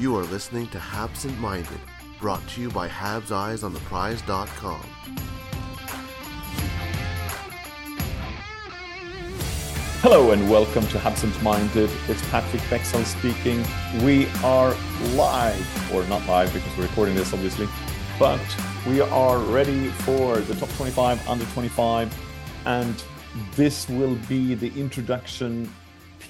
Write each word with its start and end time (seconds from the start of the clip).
You 0.00 0.16
are 0.16 0.24
listening 0.24 0.66
to 0.68 0.82
Absent 0.94 1.38
Minded, 1.40 1.78
brought 2.18 2.48
to 2.48 2.62
you 2.62 2.70
by 2.70 2.88
Habs 2.88 3.30
Eyes 3.30 3.62
on 3.62 3.74
the 3.74 3.80
Prize.com. 3.80 4.80
Hello 10.00 10.30
and 10.30 10.50
welcome 10.50 10.86
to 10.86 10.98
Absent 11.00 11.42
Minded. 11.42 11.90
It's 12.08 12.22
Patrik 12.30 12.62
Bexell 12.70 13.04
speaking. 13.04 13.62
We 14.02 14.26
are 14.42 14.74
live, 15.16 15.92
or 15.92 16.02
not 16.04 16.26
live 16.26 16.50
because 16.54 16.74
we're 16.78 16.84
recording 16.84 17.14
this 17.14 17.34
obviously, 17.34 17.68
but 18.18 18.40
we 18.88 19.02
are 19.02 19.36
ready 19.36 19.88
for 19.88 20.38
the 20.38 20.54
top 20.54 20.70
25 20.76 21.28
under 21.28 21.44
25, 21.44 22.18
and 22.64 23.04
this 23.54 23.86
will 23.86 24.14
be 24.30 24.54
the 24.54 24.72
introduction 24.80 25.70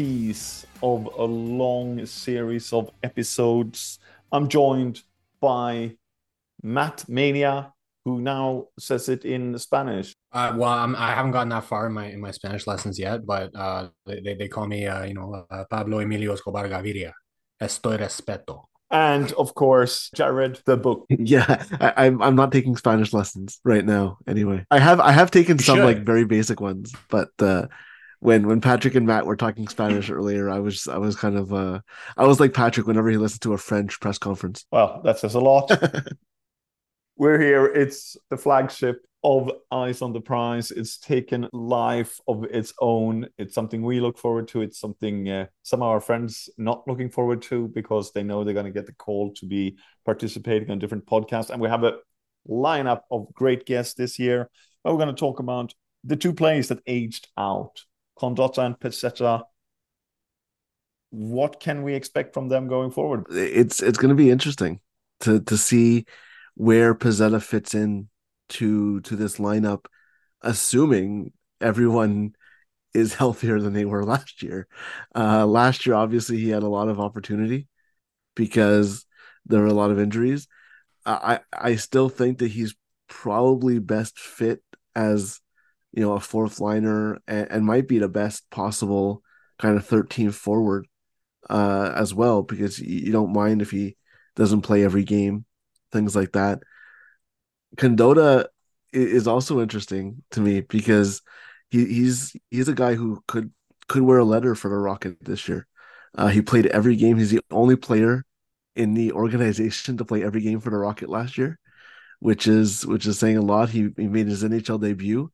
piece 0.00 0.64
of 0.82 1.04
a 1.18 1.24
long 1.24 2.06
series 2.06 2.72
of 2.72 2.88
episodes. 3.02 3.98
I'm 4.32 4.48
joined 4.48 5.02
by 5.42 5.92
Matt 6.62 7.06
Mania, 7.06 7.74
who 8.06 8.22
now 8.22 8.68
says 8.78 9.10
it 9.10 9.26
in 9.26 9.58
Spanish. 9.58 10.14
Uh, 10.32 10.54
well, 10.56 10.72
I'm, 10.72 10.96
I 10.96 11.12
haven't 11.12 11.32
gotten 11.32 11.50
that 11.50 11.64
far 11.64 11.88
in 11.88 11.92
my 11.92 12.06
in 12.06 12.18
my 12.18 12.30
Spanish 12.30 12.66
lessons 12.66 12.98
yet, 12.98 13.26
but 13.26 13.50
uh, 13.54 13.88
they, 14.06 14.36
they 14.40 14.48
call 14.48 14.66
me, 14.66 14.86
uh, 14.86 15.04
you 15.04 15.12
know, 15.12 15.44
uh, 15.50 15.64
Pablo 15.68 15.98
Emilio 16.00 16.32
Escobar 16.32 16.66
Gaviria. 16.66 17.12
Estoy 17.60 17.98
respeto. 17.98 18.64
And 18.90 19.30
of 19.32 19.54
course, 19.54 20.08
Jared, 20.14 20.62
the 20.64 20.78
book. 20.78 21.04
Yeah, 21.18 21.62
I, 21.78 22.06
I'm 22.06 22.22
I'm 22.22 22.36
not 22.36 22.52
taking 22.52 22.74
Spanish 22.74 23.12
lessons 23.12 23.60
right 23.64 23.84
now. 23.84 24.16
Anyway, 24.26 24.64
I 24.70 24.78
have 24.78 24.98
I 24.98 25.12
have 25.12 25.30
taken 25.30 25.58
You 25.58 25.64
some 25.64 25.76
should. 25.76 25.84
like 25.84 26.06
very 26.06 26.24
basic 26.24 26.58
ones, 26.58 26.90
but 27.10 27.28
uh, 27.38 27.66
when 28.20 28.46
when 28.46 28.60
Patrik 28.60 28.94
and 28.94 29.06
Matt 29.06 29.26
were 29.26 29.36
talking 29.36 29.66
Spanish 29.68 30.10
earlier, 30.10 30.48
I 30.48 30.60
was 30.60 30.86
I 30.86 30.98
was 30.98 31.16
kind 31.16 31.36
of 31.36 31.52
uh 31.52 31.80
I 32.16 32.26
was 32.26 32.38
like 32.38 32.52
Patrik 32.52 32.86
whenever 32.86 33.10
he 33.10 33.16
listened 33.16 33.42
to 33.42 33.54
a 33.54 33.58
French 33.58 33.98
press 34.00 34.18
conference. 34.18 34.64
Well, 34.70 35.00
that 35.04 35.18
says 35.18 35.34
a 35.34 35.40
lot. 35.40 35.70
We're 37.16 37.40
here. 37.40 37.66
It's 37.66 38.16
the 38.30 38.36
flagship 38.36 39.04
of 39.22 39.50
Eyes 39.70 40.00
on 40.00 40.12
the 40.12 40.20
Prize. 40.20 40.70
It's 40.70 40.98
taken 40.98 41.48
life 41.52 42.18
of 42.26 42.44
its 42.44 42.72
own. 42.80 43.28
It's 43.36 43.54
something 43.54 43.82
we 43.82 44.00
look 44.00 44.16
forward 44.16 44.48
to. 44.48 44.62
It's 44.62 44.78
something 44.78 45.28
uh, 45.28 45.46
some 45.62 45.82
of 45.82 45.88
our 45.88 46.00
friends 46.00 46.48
not 46.56 46.86
looking 46.88 47.10
forward 47.10 47.42
to 47.42 47.68
because 47.68 48.12
they 48.12 48.22
know 48.22 48.44
they're 48.44 48.54
going 48.54 48.66
to 48.66 48.72
get 48.72 48.86
the 48.86 48.94
call 48.94 49.32
to 49.34 49.46
be 49.46 49.76
participating 50.06 50.70
on 50.70 50.78
different 50.78 51.06
podcasts. 51.06 51.50
And 51.50 51.60
we 51.60 51.68
have 51.68 51.84
a 51.84 51.98
lineup 52.48 53.02
of 53.10 53.32
great 53.34 53.66
guests 53.66 53.94
this 53.94 54.18
year. 54.18 54.48
But 54.82 54.92
We're 54.92 55.04
going 55.04 55.14
to 55.14 55.20
talk 55.20 55.40
about 55.40 55.74
the 56.04 56.16
two 56.16 56.32
players 56.32 56.68
that 56.68 56.80
aged 56.86 57.28
out, 57.36 57.82
Condotta 58.20 58.64
and 58.64 58.78
Pezzetta. 58.78 59.44
What 61.10 61.58
can 61.58 61.82
we 61.82 61.94
expect 61.94 62.34
from 62.34 62.48
them 62.48 62.68
going 62.68 62.90
forward? 62.90 63.26
It's 63.30 63.82
it's 63.82 63.98
going 63.98 64.10
to 64.10 64.14
be 64.14 64.30
interesting 64.30 64.80
to 65.20 65.40
to 65.40 65.56
see 65.56 66.04
where 66.54 66.94
Pezzetta 66.94 67.42
fits 67.42 67.74
in 67.74 68.08
to 68.50 69.00
to 69.00 69.16
this 69.16 69.38
lineup, 69.38 69.86
assuming 70.42 71.32
everyone 71.60 72.34
is 72.94 73.14
healthier 73.20 73.60
than 73.60 73.72
they 73.72 73.84
were 73.84 74.04
last 74.04 74.42
year. 74.42 74.68
Uh, 75.14 75.46
last 75.46 75.86
year, 75.86 75.94
obviously, 75.94 76.38
he 76.38 76.50
had 76.50 76.62
a 76.62 76.68
lot 76.68 76.88
of 76.88 77.00
opportunity 77.00 77.66
because 78.36 79.06
there 79.46 79.60
were 79.60 79.66
a 79.66 79.72
lot 79.72 79.90
of 79.90 79.98
injuries. 79.98 80.46
I 81.06 81.40
I 81.52 81.76
still 81.76 82.08
think 82.08 82.38
that 82.38 82.50
he's 82.50 82.74
probably 83.08 83.78
best 83.78 84.18
fit 84.18 84.62
as 84.94 85.40
you 85.92 86.02
know 86.02 86.12
a 86.12 86.20
fourth 86.20 86.60
liner 86.60 87.18
and, 87.26 87.50
and 87.50 87.66
might 87.66 87.88
be 87.88 87.98
the 87.98 88.08
best 88.08 88.48
possible 88.50 89.22
kind 89.58 89.76
of 89.76 89.86
13 89.86 90.30
forward 90.30 90.86
uh, 91.48 91.92
as 91.94 92.14
well 92.14 92.42
because 92.42 92.78
you, 92.78 93.12
don't 93.12 93.32
mind 93.32 93.62
if 93.62 93.70
he 93.70 93.96
doesn't 94.36 94.62
play 94.62 94.84
every 94.84 95.04
game, 95.04 95.44
things 95.92 96.14
like 96.14 96.32
that. 96.32 96.60
Condotta 97.76 98.46
is 98.92 99.26
also 99.26 99.60
interesting 99.60 100.22
to 100.32 100.40
me 100.40 100.60
because 100.62 101.22
he, 101.70 101.84
he's 101.86 102.34
he's 102.50 102.68
a 102.68 102.74
guy 102.74 102.94
who 102.94 103.22
could 103.28 103.52
could 103.88 104.02
wear 104.02 104.18
a 104.18 104.24
letter 104.24 104.54
for 104.54 104.68
the 104.68 104.76
Rocket 104.76 105.16
this 105.24 105.48
year. 105.48 105.66
Uh, 106.14 106.28
he 106.28 106.42
played 106.42 106.66
every 106.66 106.96
game. 106.96 107.16
He's 107.16 107.30
the 107.30 107.40
only 107.50 107.76
player 107.76 108.24
in 108.74 108.94
the 108.94 109.12
organization 109.12 109.96
to 109.96 110.04
play 110.04 110.24
every 110.24 110.40
game 110.40 110.60
for 110.60 110.70
the 110.70 110.76
Rocket 110.76 111.08
last 111.08 111.38
year, 111.38 111.58
which 112.18 112.46
is 112.46 112.84
which 112.86 113.06
is 113.06 113.18
saying 113.18 113.36
a 113.36 113.42
lot. 113.42 113.70
He 113.70 113.90
he 113.96 114.08
made 114.08 114.26
his 114.26 114.42
NHL 114.42 114.80
debut. 114.80 115.30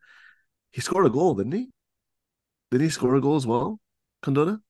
He 0.76 0.82
scored 0.82 1.06
a 1.06 1.10
goal, 1.10 1.32
didn't 1.34 1.52
he? 1.52 1.70
Did 2.70 2.82
he 2.82 2.90
score 2.90 3.14
a 3.14 3.20
goal 3.22 3.36
as 3.36 3.46
well, 3.46 3.80
Condotta? 4.22 4.60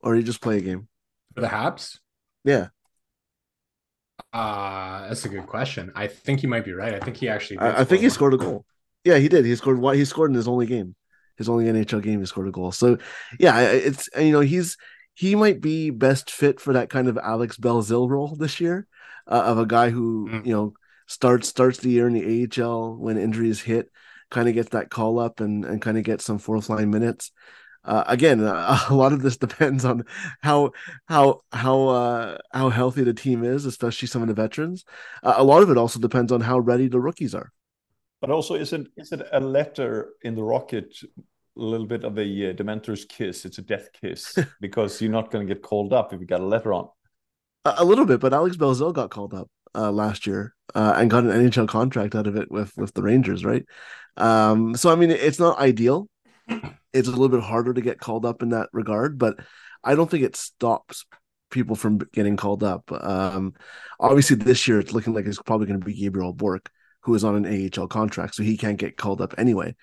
Or 0.00 0.14
he 0.14 0.22
just 0.22 0.40
play 0.40 0.58
a 0.58 0.60
game? 0.60 0.86
For 1.34 1.40
the 1.40 1.48
Habs? 1.48 1.98
Yeah. 2.44 2.68
Uh, 4.32 5.08
that's 5.08 5.24
a 5.24 5.28
good 5.28 5.48
question. 5.48 5.90
I 5.96 6.06
think 6.06 6.44
you 6.44 6.48
might 6.48 6.64
be 6.64 6.72
right. 6.72 6.94
I 6.94 7.00
think 7.00 7.16
he 7.16 7.28
actually 7.28 7.56
did 7.56 7.66
I, 7.66 7.80
I 7.80 7.84
think 7.84 8.02
he 8.02 8.06
one. 8.06 8.10
scored 8.14 8.34
a 8.34 8.36
goal. 8.38 8.64
Yeah, 9.04 9.18
he 9.18 9.28
did. 9.28 9.44
He 9.44 9.56
scored 9.56 9.80
what 9.80 9.96
he 9.96 10.04
scored 10.04 10.30
in 10.30 10.36
his 10.36 10.46
only 10.46 10.66
game, 10.66 10.94
his 11.36 11.48
only 11.48 11.66
NHL 11.68 12.00
game. 12.00 12.20
He 12.20 12.26
scored 12.26 12.46
a 12.46 12.52
goal. 12.52 12.70
So, 12.70 12.98
yeah, 13.40 13.58
it's 13.62 14.08
you 14.16 14.30
know 14.30 14.38
he's 14.40 14.76
he 15.14 15.34
might 15.34 15.60
be 15.60 15.90
best 15.90 16.30
fit 16.30 16.60
for 16.60 16.74
that 16.74 16.88
kind 16.88 17.08
of 17.08 17.18
Alex 17.18 17.56
Belzil 17.56 18.08
role 18.08 18.36
this 18.36 18.60
year, 18.60 18.86
uh, 19.26 19.42
of 19.44 19.58
a 19.58 19.66
guy 19.66 19.90
who 19.90 20.28
Mm. 20.30 20.46
you 20.46 20.52
know 20.54 20.74
starts 21.08 21.48
starts 21.48 21.78
the 21.80 21.90
year 21.90 22.06
in 22.06 22.12
the 22.14 22.24
AHL 22.62 22.96
when 22.96 23.18
injuries 23.18 23.60
hit, 23.60 23.90
kind 24.32 24.48
of 24.48 24.54
gets 24.54 24.70
that 24.70 24.90
call 24.90 25.20
up 25.20 25.38
and 25.38 25.64
and 25.64 25.80
kind 25.80 25.96
of 25.96 26.04
gets 26.04 26.24
some 26.24 26.38
fourth 26.38 26.68
line 26.68 26.90
minutes. 26.90 27.30
Uh, 27.84 28.04
again, 28.06 28.40
a, 28.40 28.80
a 28.90 28.94
lot 28.94 29.12
of 29.12 29.22
this 29.22 29.36
depends 29.36 29.84
on 29.84 30.04
how 30.40 30.72
how 31.06 31.40
how 31.52 31.88
uh, 31.88 32.38
how 32.52 32.68
healthy 32.70 33.04
the 33.04 33.14
team 33.14 33.44
is, 33.44 33.64
especially 33.66 34.08
some 34.08 34.22
of 34.22 34.28
the 34.28 34.34
veterans. 34.34 34.84
Uh, 35.22 35.34
a 35.36 35.44
lot 35.44 35.62
of 35.62 35.70
it 35.70 35.78
also 35.78 36.00
depends 36.00 36.32
on 36.32 36.40
how 36.40 36.58
ready 36.58 36.88
the 36.88 37.00
rookies 37.00 37.34
are. 37.34 37.52
But 38.20 38.30
also, 38.30 38.54
isn't 38.54 38.88
is 38.96 39.12
it 39.12 39.22
a 39.32 39.40
letter 39.40 40.10
in 40.22 40.34
the 40.34 40.42
rocket 40.42 40.96
a 41.56 41.60
little 41.60 41.86
bit 41.86 42.04
of 42.04 42.18
a 42.18 42.22
uh, 42.22 42.52
Dementor's 42.54 43.04
kiss? 43.04 43.44
It's 43.44 43.58
a 43.58 43.62
death 43.62 43.88
kiss 44.00 44.38
because 44.60 45.00
you're 45.00 45.12
not 45.12 45.30
going 45.30 45.46
to 45.46 45.54
get 45.54 45.62
called 45.62 45.92
up 45.92 46.12
if 46.12 46.20
you 46.20 46.26
got 46.26 46.40
a 46.40 46.46
letter 46.46 46.72
on. 46.72 46.88
A, 47.64 47.74
a 47.78 47.84
little 47.84 48.06
bit, 48.06 48.20
but 48.20 48.32
Alex 48.32 48.56
Belzil 48.56 48.92
got 48.92 49.10
called 49.10 49.34
up 49.34 49.48
uh, 49.74 49.90
last 49.90 50.26
year 50.26 50.54
uh, 50.74 50.94
and 50.96 51.10
got 51.10 51.24
an 51.24 51.30
NHL 51.30 51.68
contract 51.68 52.14
out 52.14 52.26
of 52.26 52.36
it 52.36 52.50
with 52.50 52.72
with 52.76 52.94
the 52.94 53.02
Rangers, 53.02 53.44
right? 53.44 53.64
Um, 54.16 54.74
so 54.76 54.90
I 54.90 54.96
mean, 54.96 55.10
it's 55.10 55.38
not 55.38 55.58
ideal. 55.58 56.08
It's 56.92 57.08
a 57.08 57.10
little 57.10 57.28
bit 57.28 57.42
harder 57.42 57.72
to 57.72 57.80
get 57.80 58.00
called 58.00 58.26
up 58.26 58.42
in 58.42 58.50
that 58.50 58.68
regard, 58.72 59.18
but 59.18 59.38
I 59.82 59.94
don't 59.94 60.10
think 60.10 60.24
it 60.24 60.36
stops 60.36 61.06
people 61.50 61.76
from 61.76 61.98
getting 62.12 62.36
called 62.36 62.62
up. 62.62 62.90
Um, 62.92 63.54
obviously, 64.00 64.36
this 64.36 64.66
year 64.68 64.80
it's 64.80 64.92
looking 64.92 65.14
like 65.14 65.26
it's 65.26 65.40
probably 65.40 65.66
going 65.66 65.80
to 65.80 65.86
be 65.86 65.94
Gabriel 65.94 66.32
Bourque, 66.32 66.70
who 67.02 67.14
is 67.14 67.24
on 67.24 67.36
an 67.36 67.70
AHL 67.76 67.88
contract, 67.88 68.34
so 68.34 68.42
he 68.42 68.56
can't 68.56 68.78
get 68.78 68.96
called 68.96 69.20
up 69.20 69.34
anyway. 69.38 69.74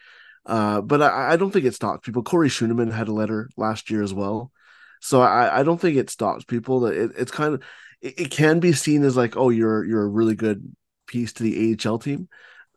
Uh, 0.46 0.82
but 0.82 1.02
I, 1.02 1.34
I 1.34 1.38
don't 1.38 1.52
think 1.52 1.66
it 1.66 1.76
stops 1.76 2.06
people. 2.06 2.24
Corey 2.24 2.50
Schueneman 2.50 2.92
had 2.92 3.08
a 3.08 3.14
letter 3.14 3.50
last 3.56 3.90
year 3.90 4.04
as 4.04 4.14
well, 4.14 4.52
so 5.00 5.22
I, 5.22 5.60
I 5.60 5.64
don't 5.64 5.80
think 5.80 5.98
it 5.98 6.10
stops 6.10 6.44
people. 6.44 6.82
That 6.82 6.96
it, 6.96 7.12
it's 7.18 7.32
kind 7.32 7.54
of 7.54 7.64
it, 8.02 8.20
it 8.20 8.32
can 8.32 8.60
be 8.60 8.74
seen 8.74 9.04
as 9.04 9.18
like, 9.18 9.38
oh, 9.38 9.50
you're 9.50 9.84
you're 9.84 10.04
a 10.04 10.08
really 10.10 10.36
good 10.36 10.76
piece 11.08 11.34
to 11.34 11.44
the 11.44 11.78
AHL 11.86 12.00
team. 12.00 12.28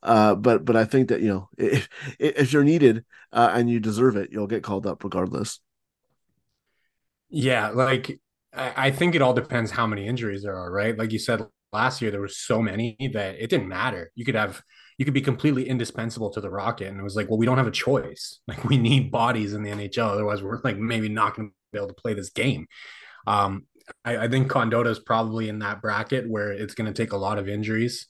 Uh, 0.03 0.35
but 0.35 0.65
but 0.65 0.77
I 0.77 0.85
think 0.85 1.09
that 1.09 1.21
you 1.21 1.29
know 1.29 1.49
if 1.59 1.89
if 2.19 2.53
you're 2.53 2.65
needed 2.65 3.05
uh, 3.33 3.51
and 3.55 3.71
you 3.71 3.81
deserve 3.81 4.17
it, 4.17 4.31
you'll 4.33 4.47
get 4.47 4.63
called 4.63 4.87
up 4.87 5.05
regardless. 5.05 5.61
Yeah, 7.29 7.71
like 7.71 8.21
I, 8.55 8.89
I 8.89 8.91
think 8.91 9.15
it 9.15 9.23
all 9.23 9.35
depends 9.35 9.71
how 9.71 9.87
many 9.87 10.07
injuries 10.07 10.43
there 10.43 10.57
are, 10.57 10.71
right? 10.71 10.97
Like 10.99 11.13
you 11.13 11.19
said 11.19 11.47
last 11.73 12.03
year, 12.03 12.11
there 12.11 12.21
were 12.21 12.29
so 12.29 12.61
many 12.61 12.97
that 13.15 13.37
it 13.39 13.49
didn't 13.49 13.69
matter. 13.69 14.11
You 14.15 14.25
could 14.25 14.35
have 14.35 14.63
you 14.99 15.05
could 15.05 15.15
be 15.15 15.23
completely 15.23 15.69
indispensable 15.69 16.31
to 16.31 16.41
the 16.41 16.51
Rocket, 16.51 16.89
and 16.89 17.01
it 17.01 17.03
was 17.03 17.17
like, 17.17 17.29
well, 17.29 17.39
we 17.39 17.47
don't 17.47 17.59
have 17.59 17.67
a 17.67 17.73
choice. 17.73 18.41
Like 18.49 18.65
we 18.65 18.77
need 18.77 19.11
bodies 19.11 19.55
in 19.55 19.63
the 19.63 19.71
NHL, 19.71 20.11
otherwise 20.11 20.43
we're 20.43 20.61
like 20.63 20.77
maybe 20.77 21.09
not 21.09 21.35
going 21.37 21.49
to 21.49 21.55
be 21.73 21.79
able 21.79 21.89
to 21.89 21.95
play 21.95 22.13
this 22.15 22.31
game. 22.31 22.67
Um, 23.27 23.67
I, 24.05 24.17
I 24.19 24.29
think 24.29 24.51
Condotta 24.51 24.89
is 24.89 24.99
probably 24.99 25.49
in 25.49 25.61
that 25.61 25.83
bracket 25.83 26.29
where 26.29 26.53
it's 26.53 26.75
going 26.75 26.93
to 26.93 27.03
take 27.03 27.13
a 27.13 27.17
lot 27.17 27.39
of 27.39 27.49
injuries 27.49 28.07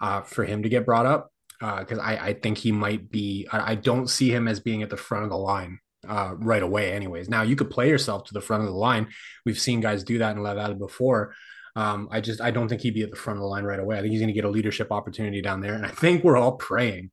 uh, 0.00 0.22
for 0.22 0.44
him 0.44 0.62
to 0.62 0.68
get 0.68 0.86
brought 0.86 1.06
up 1.06 1.32
because 1.58 1.98
I, 1.98 2.16
I 2.16 2.32
think 2.34 2.58
he 2.58 2.72
might 2.72 3.10
be. 3.10 3.46
I, 3.52 3.72
I 3.72 3.74
don't 3.74 4.08
see 4.08 4.32
him 4.32 4.48
as 4.48 4.60
being 4.60 4.82
at 4.82 4.90
the 4.90 4.96
front 4.96 5.24
of 5.24 5.30
the 5.30 5.36
line 5.36 5.78
uh, 6.08 6.34
right 6.36 6.62
away, 6.62 6.92
anyways. 6.92 7.28
Now 7.28 7.42
you 7.42 7.56
could 7.56 7.70
play 7.70 7.88
yourself 7.88 8.24
to 8.24 8.34
the 8.34 8.40
front 8.40 8.62
of 8.62 8.68
the 8.68 8.74
line. 8.74 9.08
We've 9.44 9.58
seen 9.58 9.80
guys 9.80 10.04
do 10.04 10.18
that 10.18 10.36
in 10.36 10.42
Laval 10.42 10.74
before. 10.74 11.34
Um, 11.76 12.08
I 12.10 12.20
just 12.20 12.40
I 12.40 12.50
don't 12.50 12.68
think 12.68 12.80
he'd 12.80 12.94
be 12.94 13.02
at 13.02 13.10
the 13.10 13.16
front 13.16 13.38
of 13.38 13.42
the 13.42 13.48
line 13.48 13.64
right 13.64 13.78
away. 13.78 13.98
I 13.98 14.00
think 14.00 14.12
he's 14.12 14.20
going 14.20 14.28
to 14.28 14.34
get 14.34 14.44
a 14.44 14.50
leadership 14.50 14.90
opportunity 14.90 15.42
down 15.42 15.60
there, 15.60 15.74
and 15.74 15.86
I 15.86 15.90
think 15.90 16.24
we're 16.24 16.36
all 16.36 16.56
praying 16.56 17.10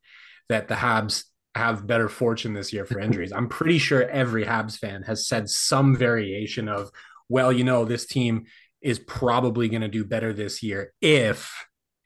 that 0.50 0.68
the 0.68 0.76
Habs 0.76 1.26
have 1.56 1.88
better 1.88 2.08
fortune 2.08 2.54
this 2.54 2.72
year 2.72 2.86
for 2.86 3.00
injuries. 3.00 3.32
I'm 3.32 3.50
pretty 3.50 3.80
sure 3.80 4.08
every 4.08 4.46
Habs 4.46 4.78
fan 4.78 5.04
has 5.04 5.28
said 5.28 5.50
some 5.50 5.96
variation 5.96 6.70
of, 6.70 6.92
well, 7.30 7.52
you 7.52 7.64
know, 7.64 7.86
this 7.86 8.06
team 8.06 8.46
is 8.82 9.00
probably 9.00 9.70
going 9.70 9.82
to 9.82 9.88
do 9.88 10.06
better 10.06 10.34
this 10.34 10.62
year 10.64 10.94
if, 11.02 11.52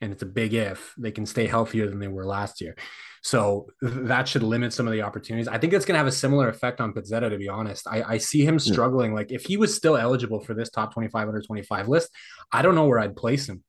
and 0.00 0.12
it's 0.12 0.22
a 0.22 0.26
big 0.26 0.54
if, 0.54 0.94
they 0.98 1.10
can 1.10 1.26
stay 1.26 1.46
healthier 1.46 1.88
than 1.88 1.98
they 1.98 2.08
were 2.08 2.26
last 2.26 2.60
year. 2.60 2.76
So 3.22 3.68
that 3.82 4.26
should 4.26 4.42
limit 4.42 4.72
some 4.72 4.86
of 4.86 4.92
the 4.92 5.02
opportunities. 5.02 5.48
I 5.48 5.58
think 5.58 5.72
it's 5.72 5.84
going 5.84 5.94
to 5.94 5.98
have 5.98 6.06
a 6.06 6.12
similar 6.12 6.48
effect 6.48 6.80
on 6.80 6.92
Pezzetta, 6.92 7.30
to 7.30 7.38
be 7.38 7.48
honest. 7.48 7.86
I, 7.86 8.02
I 8.02 8.18
see 8.18 8.44
him 8.44 8.54
hmm. 8.54 8.58
struggling. 8.58 9.12
Yeah. 9.12 9.16
Like 9.16 9.32
if 9.32 9.44
he 9.44 9.56
was 9.56 9.74
still 9.74 9.96
eligible 9.96 10.40
for 10.40 10.54
this 10.54 10.70
top 10.70 10.92
25 10.92 11.28
under 11.28 11.40
25 11.40 11.88
list, 11.88 12.10
I 12.50 12.62
don't 12.62 12.74
know 12.74 12.86
where 12.86 12.98
I'd 12.98 13.16
place 13.16 13.48
him. 13.48 13.62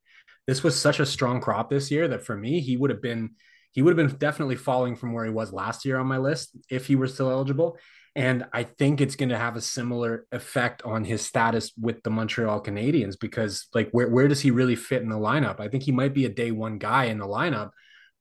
This 0.46 0.62
was 0.62 0.78
such 0.78 1.00
a 1.00 1.06
strong 1.06 1.40
crop 1.40 1.70
this 1.70 1.90
year 1.90 2.08
that 2.08 2.24
for 2.24 2.36
me, 2.36 2.60
he 2.60 2.76
would 2.76 2.90
have 2.90 3.00
been 3.00 3.30
he 3.72 3.82
would 3.82 3.98
have 3.98 4.08
been 4.08 4.16
definitely 4.18 4.54
falling 4.54 4.94
from 4.94 5.12
where 5.12 5.24
he 5.24 5.32
was 5.32 5.52
last 5.52 5.84
year 5.84 5.98
on 5.98 6.06
my 6.06 6.18
list 6.18 6.50
if 6.70 6.86
he 6.86 6.94
were 6.94 7.08
still 7.08 7.28
eligible. 7.28 7.76
And 8.16 8.46
I 8.52 8.62
think 8.62 9.00
it's 9.00 9.16
going 9.16 9.30
to 9.30 9.38
have 9.38 9.56
a 9.56 9.60
similar 9.60 10.26
effect 10.30 10.82
on 10.82 11.04
his 11.04 11.22
status 11.22 11.72
with 11.80 12.02
the 12.04 12.10
Montreal 12.10 12.62
Canadiens 12.62 13.18
because, 13.18 13.66
like, 13.74 13.90
where, 13.90 14.08
where 14.08 14.28
does 14.28 14.40
he 14.40 14.52
really 14.52 14.76
fit 14.76 15.02
in 15.02 15.08
the 15.08 15.16
lineup? 15.16 15.58
I 15.58 15.68
think 15.68 15.82
he 15.82 15.92
might 15.92 16.14
be 16.14 16.24
a 16.24 16.28
day 16.28 16.52
one 16.52 16.78
guy 16.78 17.06
in 17.06 17.18
the 17.18 17.26
lineup, 17.26 17.70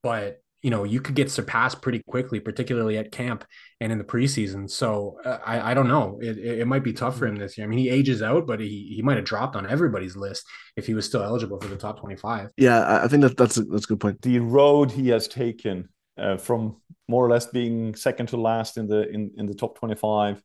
but 0.01 0.39
you 0.63 0.69
know 0.69 0.85
you 0.85 1.01
could 1.01 1.13
get 1.13 1.29
surpassed 1.29 1.81
pretty 1.81 2.01
quickly 2.07 2.39
particularly 2.39 2.97
at 2.97 3.11
camp 3.11 3.45
and 3.79 3.91
in 3.91 3.97
the 3.97 4.03
preseason. 4.03 4.69
So 4.69 5.19
uh, 5.23 5.37
I, 5.45 5.71
I 5.71 5.73
don't 5.73 5.89
know. 5.89 6.19
It, 6.21 6.37
it 6.37 6.67
might 6.67 6.83
be 6.83 6.93
tough 6.93 7.17
for 7.19 7.27
him 7.27 7.35
this 7.35 7.57
year. 7.57 7.67
I 7.67 7.69
mean 7.69 7.79
he 7.79 7.89
ages 7.89 8.21
out 8.21 8.47
but 8.47 8.59
he, 8.59 8.93
he 8.95 9.01
might 9.01 9.17
have 9.17 9.25
dropped 9.25 9.55
on 9.55 9.69
everybody's 9.69 10.15
list 10.15 10.45
if 10.75 10.87
he 10.87 10.93
was 10.93 11.05
still 11.05 11.21
eligible 11.21 11.59
for 11.59 11.67
the 11.67 11.75
top 11.75 11.99
25 11.99 12.49
yeah 12.57 13.01
i 13.03 13.07
think 13.07 13.21
that 13.21 13.37
that's 13.37 13.57
a, 13.57 13.63
that's 13.63 13.83
a 13.85 13.87
good 13.87 13.99
point. 13.99 14.21
The 14.21 14.39
road 14.39 14.89
he 14.89 15.09
has 15.09 15.27
taken 15.27 15.89
uh, 16.17 16.37
from 16.37 16.77
more 17.07 17.25
or 17.25 17.29
less 17.29 17.47
being 17.47 17.95
second 17.95 18.27
to 18.27 18.37
last 18.37 18.77
in 18.77 18.87
the 18.87 19.09
in, 19.09 19.31
in 19.37 19.45
the 19.45 19.53
top 19.53 19.77
25 19.77 20.41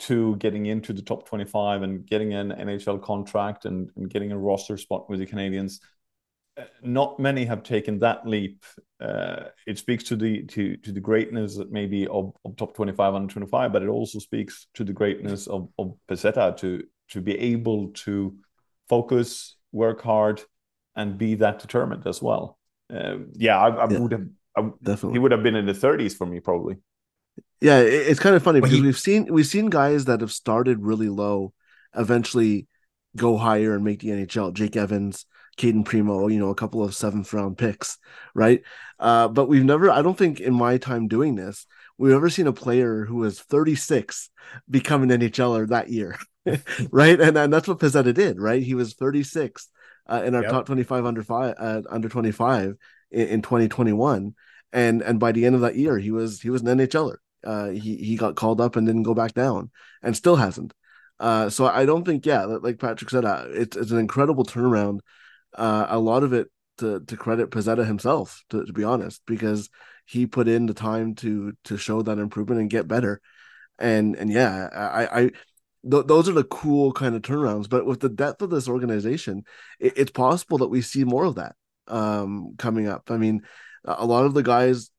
to 0.00 0.36
getting 0.36 0.66
into 0.66 0.92
the 0.92 1.02
top 1.02 1.28
25 1.28 1.82
and 1.82 2.06
getting 2.06 2.32
an 2.34 2.50
nhl 2.50 3.00
contract 3.02 3.66
and, 3.66 3.90
and 3.96 4.10
getting 4.10 4.32
a 4.32 4.38
roster 4.38 4.76
spot 4.76 5.08
with 5.08 5.20
the 5.20 5.26
canadiens 5.26 5.78
not 6.82 7.18
many 7.18 7.44
have 7.44 7.62
taken 7.62 7.98
that 8.00 8.26
leap. 8.26 8.64
Uh, 9.00 9.44
it 9.66 9.78
speaks 9.78 10.04
to 10.04 10.16
the 10.16 10.42
to 10.44 10.76
to 10.78 10.92
the 10.92 11.00
greatness 11.00 11.56
that 11.56 11.72
maybe 11.72 12.06
of, 12.08 12.34
of 12.44 12.56
top 12.56 12.74
25 12.74 13.14
under 13.14 13.32
25, 13.32 13.72
but 13.72 13.82
it 13.82 13.88
also 13.88 14.18
speaks 14.18 14.66
to 14.74 14.84
the 14.84 14.92
greatness 14.92 15.46
of, 15.46 15.68
of 15.78 15.94
Pezzetta 16.08 16.56
to 16.58 16.84
to 17.08 17.20
be 17.20 17.38
able 17.38 17.88
to 17.88 18.36
focus, 18.88 19.56
work 19.72 20.02
hard, 20.02 20.42
and 20.94 21.18
be 21.18 21.34
that 21.36 21.58
determined 21.58 22.06
as 22.06 22.22
well. 22.22 22.58
Uh, 22.92 23.18
yeah, 23.32 23.58
I, 23.58 23.68
I 23.68 23.90
yeah, 23.90 23.98
would 23.98 24.12
have 24.12 24.26
I, 24.56 24.70
definitely. 24.82 25.14
He 25.14 25.18
would 25.18 25.32
have 25.32 25.42
been 25.42 25.56
in 25.56 25.66
the 25.66 25.72
30s 25.72 26.16
for 26.16 26.26
me 26.26 26.40
probably. 26.40 26.76
Yeah, 27.60 27.78
it's 27.78 28.20
kind 28.20 28.34
of 28.34 28.42
funny 28.42 28.60
because 28.60 28.76
he, 28.76 28.82
we've 28.82 28.98
seen 28.98 29.32
we've 29.32 29.46
seen 29.46 29.70
guys 29.70 30.06
that 30.06 30.20
have 30.20 30.32
started 30.32 30.82
really 30.82 31.08
low, 31.08 31.52
eventually 31.94 32.66
go 33.16 33.36
higher 33.36 33.74
and 33.74 33.84
make 33.84 34.00
the 34.00 34.08
NHL. 34.08 34.52
Jake 34.52 34.76
Evans, 34.76 35.26
Cayden 35.56 35.84
Primeau, 35.84 36.28
you 36.28 36.38
know, 36.38 36.50
a 36.50 36.54
couple 36.54 36.82
of 36.82 36.94
seventh 36.94 37.32
round 37.32 37.58
picks, 37.58 37.98
right? 38.34 38.62
Uh, 38.98 39.28
but 39.28 39.48
we've 39.48 39.64
never, 39.64 39.90
I 39.90 40.02
don't 40.02 40.16
think 40.16 40.40
in 40.40 40.54
my 40.54 40.78
time 40.78 41.08
doing 41.08 41.36
this, 41.36 41.66
we've 41.98 42.14
ever 42.14 42.30
seen 42.30 42.46
a 42.46 42.52
player 42.52 43.04
who 43.04 43.16
was 43.16 43.40
36 43.40 44.30
become 44.68 45.02
an 45.02 45.10
NHLer 45.10 45.68
that 45.68 45.90
year, 45.90 46.18
right? 46.90 47.20
And, 47.20 47.36
and 47.36 47.52
that's 47.52 47.68
what 47.68 47.78
Pezzetta 47.80 48.14
did, 48.14 48.40
right? 48.40 48.62
He 48.62 48.74
was 48.74 48.94
36 48.94 49.68
uh, 50.06 50.22
in 50.24 50.34
our 50.34 50.42
yep. 50.42 50.50
top 50.50 50.66
25 50.66 51.04
under 51.04 51.22
five, 51.22 51.54
uh, 51.58 51.82
under 51.88 52.08
25 52.08 52.76
in, 53.12 53.28
in 53.28 53.42
2021. 53.42 54.34
And, 54.72 55.02
and 55.02 55.20
by 55.20 55.32
the 55.32 55.44
end 55.44 55.54
of 55.54 55.60
that 55.60 55.76
year, 55.76 55.98
he 55.98 56.10
was, 56.10 56.40
he 56.40 56.50
was 56.50 56.62
an 56.62 56.78
NHLer. 56.78 57.16
Uh, 57.44 57.68
he, 57.68 57.96
he 57.96 58.16
got 58.16 58.36
called 58.36 58.60
up 58.60 58.76
and 58.76 58.86
didn't 58.86 59.02
go 59.02 59.14
back 59.14 59.34
down 59.34 59.70
and 60.02 60.16
still 60.16 60.36
hasn't. 60.36 60.72
Uh, 61.20 61.50
so 61.50 61.66
I 61.66 61.84
don't 61.84 62.04
think, 62.04 62.24
yeah, 62.24 62.44
like 62.44 62.76
Patrik 62.76 63.10
said, 63.10 63.24
uh, 63.24 63.44
it's, 63.48 63.76
it's 63.76 63.90
an 63.90 63.98
incredible 63.98 64.44
turnaround 64.44 65.00
uh, 65.54 65.86
a 65.88 65.98
lot 65.98 66.22
of 66.22 66.32
it 66.32 66.48
to, 66.78 67.00
to 67.00 67.16
credit 67.16 67.50
Pezzetta 67.50 67.86
himself, 67.86 68.42
to, 68.50 68.64
to 68.64 68.72
be 68.72 68.84
honest, 68.84 69.22
because 69.26 69.68
he 70.06 70.26
put 70.26 70.48
in 70.48 70.66
the 70.66 70.74
time 70.74 71.14
to 71.16 71.52
to 71.64 71.76
show 71.76 72.02
that 72.02 72.18
improvement 72.18 72.60
and 72.60 72.70
get 72.70 72.88
better. 72.88 73.20
And 73.78 74.16
and 74.16 74.30
yeah, 74.30 74.68
I, 74.72 75.20
I 75.20 75.20
th- 75.90 76.06
those 76.06 76.28
are 76.28 76.32
the 76.32 76.44
cool 76.44 76.92
kind 76.92 77.14
of 77.14 77.22
turnarounds. 77.22 77.68
But 77.68 77.86
with 77.86 78.00
the 78.00 78.08
depth 78.08 78.42
of 78.42 78.50
this 78.50 78.68
organization, 78.68 79.44
it, 79.78 79.94
it's 79.96 80.10
possible 80.10 80.58
that 80.58 80.68
we 80.68 80.82
see 80.82 81.04
more 81.04 81.24
of 81.24 81.36
that 81.36 81.54
um, 81.88 82.54
coming 82.58 82.88
up. 82.88 83.10
I 83.10 83.16
mean, 83.16 83.42
a 83.84 84.06
lot 84.06 84.24
of 84.24 84.34
the 84.34 84.42
guys, 84.42 84.90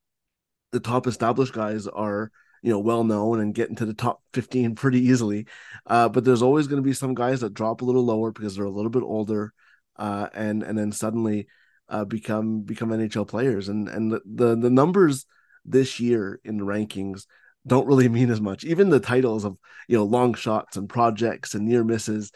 the 0.72 0.80
top 0.80 1.06
established 1.06 1.54
guys, 1.54 1.86
are 1.86 2.30
you 2.62 2.70
know 2.70 2.78
well 2.78 3.04
known 3.04 3.40
and 3.40 3.54
get 3.54 3.68
into 3.68 3.84
the 3.84 3.92
top 3.92 4.22
15 4.32 4.74
pretty 4.74 4.98
easily 5.00 5.46
uh, 5.86 6.08
but 6.08 6.24
there's 6.24 6.40
always 6.40 6.66
going 6.66 6.82
to 6.82 6.86
be 6.86 6.94
some 6.94 7.14
guys 7.14 7.42
that 7.42 7.52
drop 7.52 7.82
a 7.82 7.84
little 7.84 8.06
lower 8.06 8.32
because 8.32 8.56
they're 8.56 8.64
a 8.64 8.70
little 8.70 8.90
bit 8.90 9.02
older 9.02 9.52
uh, 9.96 10.28
and 10.32 10.62
and 10.62 10.78
then 10.78 10.90
suddenly 10.90 11.46
uh, 11.88 12.04
become 12.04 12.62
become 12.62 12.90
NHL 12.90 13.28
players. 13.28 13.68
And 13.68 13.88
and 13.88 14.12
the, 14.12 14.20
the, 14.24 14.56
the 14.56 14.70
numbers 14.70 15.26
this 15.64 16.00
year 16.00 16.40
in 16.44 16.58
the 16.58 16.64
rankings 16.64 17.26
don't 17.66 17.86
really 17.86 18.08
mean 18.16 18.30
as 18.30 18.40
much. 18.40 18.64
Even 18.64 18.90
the 18.90 19.00
titles 19.00 19.44
of 19.44 19.56
you 19.88 19.96
know 19.96 20.04
long 20.04 20.34
shots 20.34 20.76
and 20.76 20.88
projects 20.88 21.54
and 21.54 21.66
near 21.66 21.84
misses, 21.84 22.32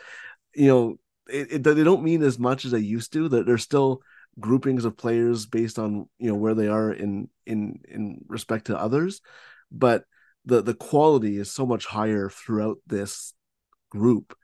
you 0.54 0.68
know, 0.68 0.96
it, 1.28 1.52
it, 1.52 1.62
they 1.62 1.84
don't 1.84 2.04
mean 2.04 2.22
as 2.22 2.38
much 2.38 2.64
as 2.64 2.72
they 2.72 2.78
used 2.78 3.12
to. 3.14 3.28
That 3.28 3.46
they're 3.46 3.58
still 3.58 4.00
groupings 4.40 4.85
of 4.85 4.96
players 4.96 5.46
based 5.46 5.79
on 5.79 6.08
you 6.19 6.29
know 6.29 6.37
where 6.37 6.55
they 6.55 6.69
are 6.69 6.93
in 6.93 7.29
in 7.46 7.81
in 7.88 8.25
respect 8.29 8.67
to 8.67 8.79
others, 8.79 9.20
but 9.70 10.05
the 10.44 10.62
the 10.62 10.75
quality 10.75 11.38
is 11.38 11.52
so 11.52 11.67
much 11.67 11.87
higher 11.87 12.29
throughout 12.31 12.79
this 12.87 13.32
group 13.90 14.37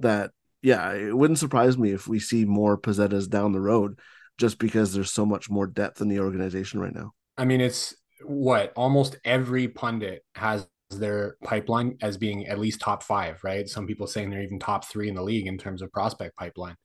that 0.00 0.30
yeah, 0.62 0.92
it 0.92 1.16
wouldn't 1.16 1.38
surprise 1.38 1.78
me 1.78 1.92
if 1.92 2.08
we 2.08 2.18
see 2.18 2.44
more 2.44 2.78
Pezzettas 2.78 3.28
down 3.28 3.52
the 3.52 3.60
road 3.60 3.98
just 4.38 4.58
because 4.58 4.92
there's 4.92 5.12
so 5.12 5.24
much 5.26 5.50
more 5.50 5.66
depth 5.66 6.00
in 6.00 6.08
the 6.08 6.20
organization 6.20 6.80
right 6.80 6.94
now. 6.94 7.12
I 7.36 7.44
mean, 7.44 7.60
it's 7.60 7.94
what 8.24 8.72
almost 8.74 9.16
every 9.24 9.68
pundit 9.68 10.24
has 10.34 10.66
their 10.90 11.36
pipeline 11.44 11.98
as 12.02 12.16
being 12.16 12.46
at 12.46 12.58
least 12.58 12.80
top 12.80 13.02
five, 13.02 13.42
right? 13.44 13.68
Some 13.68 13.86
people 13.86 14.06
saying 14.06 14.30
they're 14.30 14.42
even 14.42 14.58
top 14.58 14.84
three 14.84 15.08
in 15.08 15.14
the 15.14 15.22
league 15.22 15.46
in 15.46 15.58
terms 15.58 15.82
of 15.82 15.92
prospect 15.92 16.36
pipeline. 16.36 16.76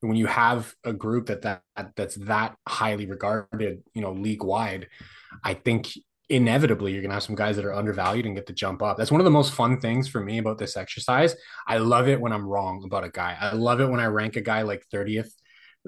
When 0.00 0.16
you 0.16 0.26
have 0.26 0.74
a 0.84 0.92
group 0.92 1.26
that, 1.26 1.42
that 1.42 1.62
that's 1.96 2.14
that 2.16 2.56
highly 2.66 3.06
regarded, 3.06 3.82
you 3.94 4.02
know, 4.02 4.12
league 4.12 4.42
wide, 4.42 4.88
I 5.44 5.54
think 5.54 5.90
inevitably 6.30 6.92
you're 6.92 7.02
going 7.02 7.10
to 7.10 7.14
have 7.14 7.24
some 7.24 7.34
guys 7.34 7.56
that 7.56 7.64
are 7.64 7.74
undervalued 7.74 8.24
and 8.24 8.36
get 8.36 8.46
to 8.46 8.52
jump 8.52 8.82
up. 8.82 8.96
That's 8.96 9.10
one 9.10 9.20
of 9.20 9.24
the 9.24 9.30
most 9.30 9.52
fun 9.52 9.80
things 9.80 10.08
for 10.08 10.20
me 10.20 10.38
about 10.38 10.58
this 10.58 10.76
exercise. 10.76 11.34
I 11.66 11.78
love 11.78 12.08
it 12.08 12.20
when 12.20 12.32
I'm 12.32 12.46
wrong 12.46 12.82
about 12.84 13.04
a 13.04 13.10
guy. 13.10 13.36
I 13.38 13.54
love 13.54 13.80
it 13.80 13.90
when 13.90 14.00
I 14.00 14.06
rank 14.06 14.36
a 14.36 14.40
guy 14.40 14.62
like 14.62 14.86
30th, 14.94 15.32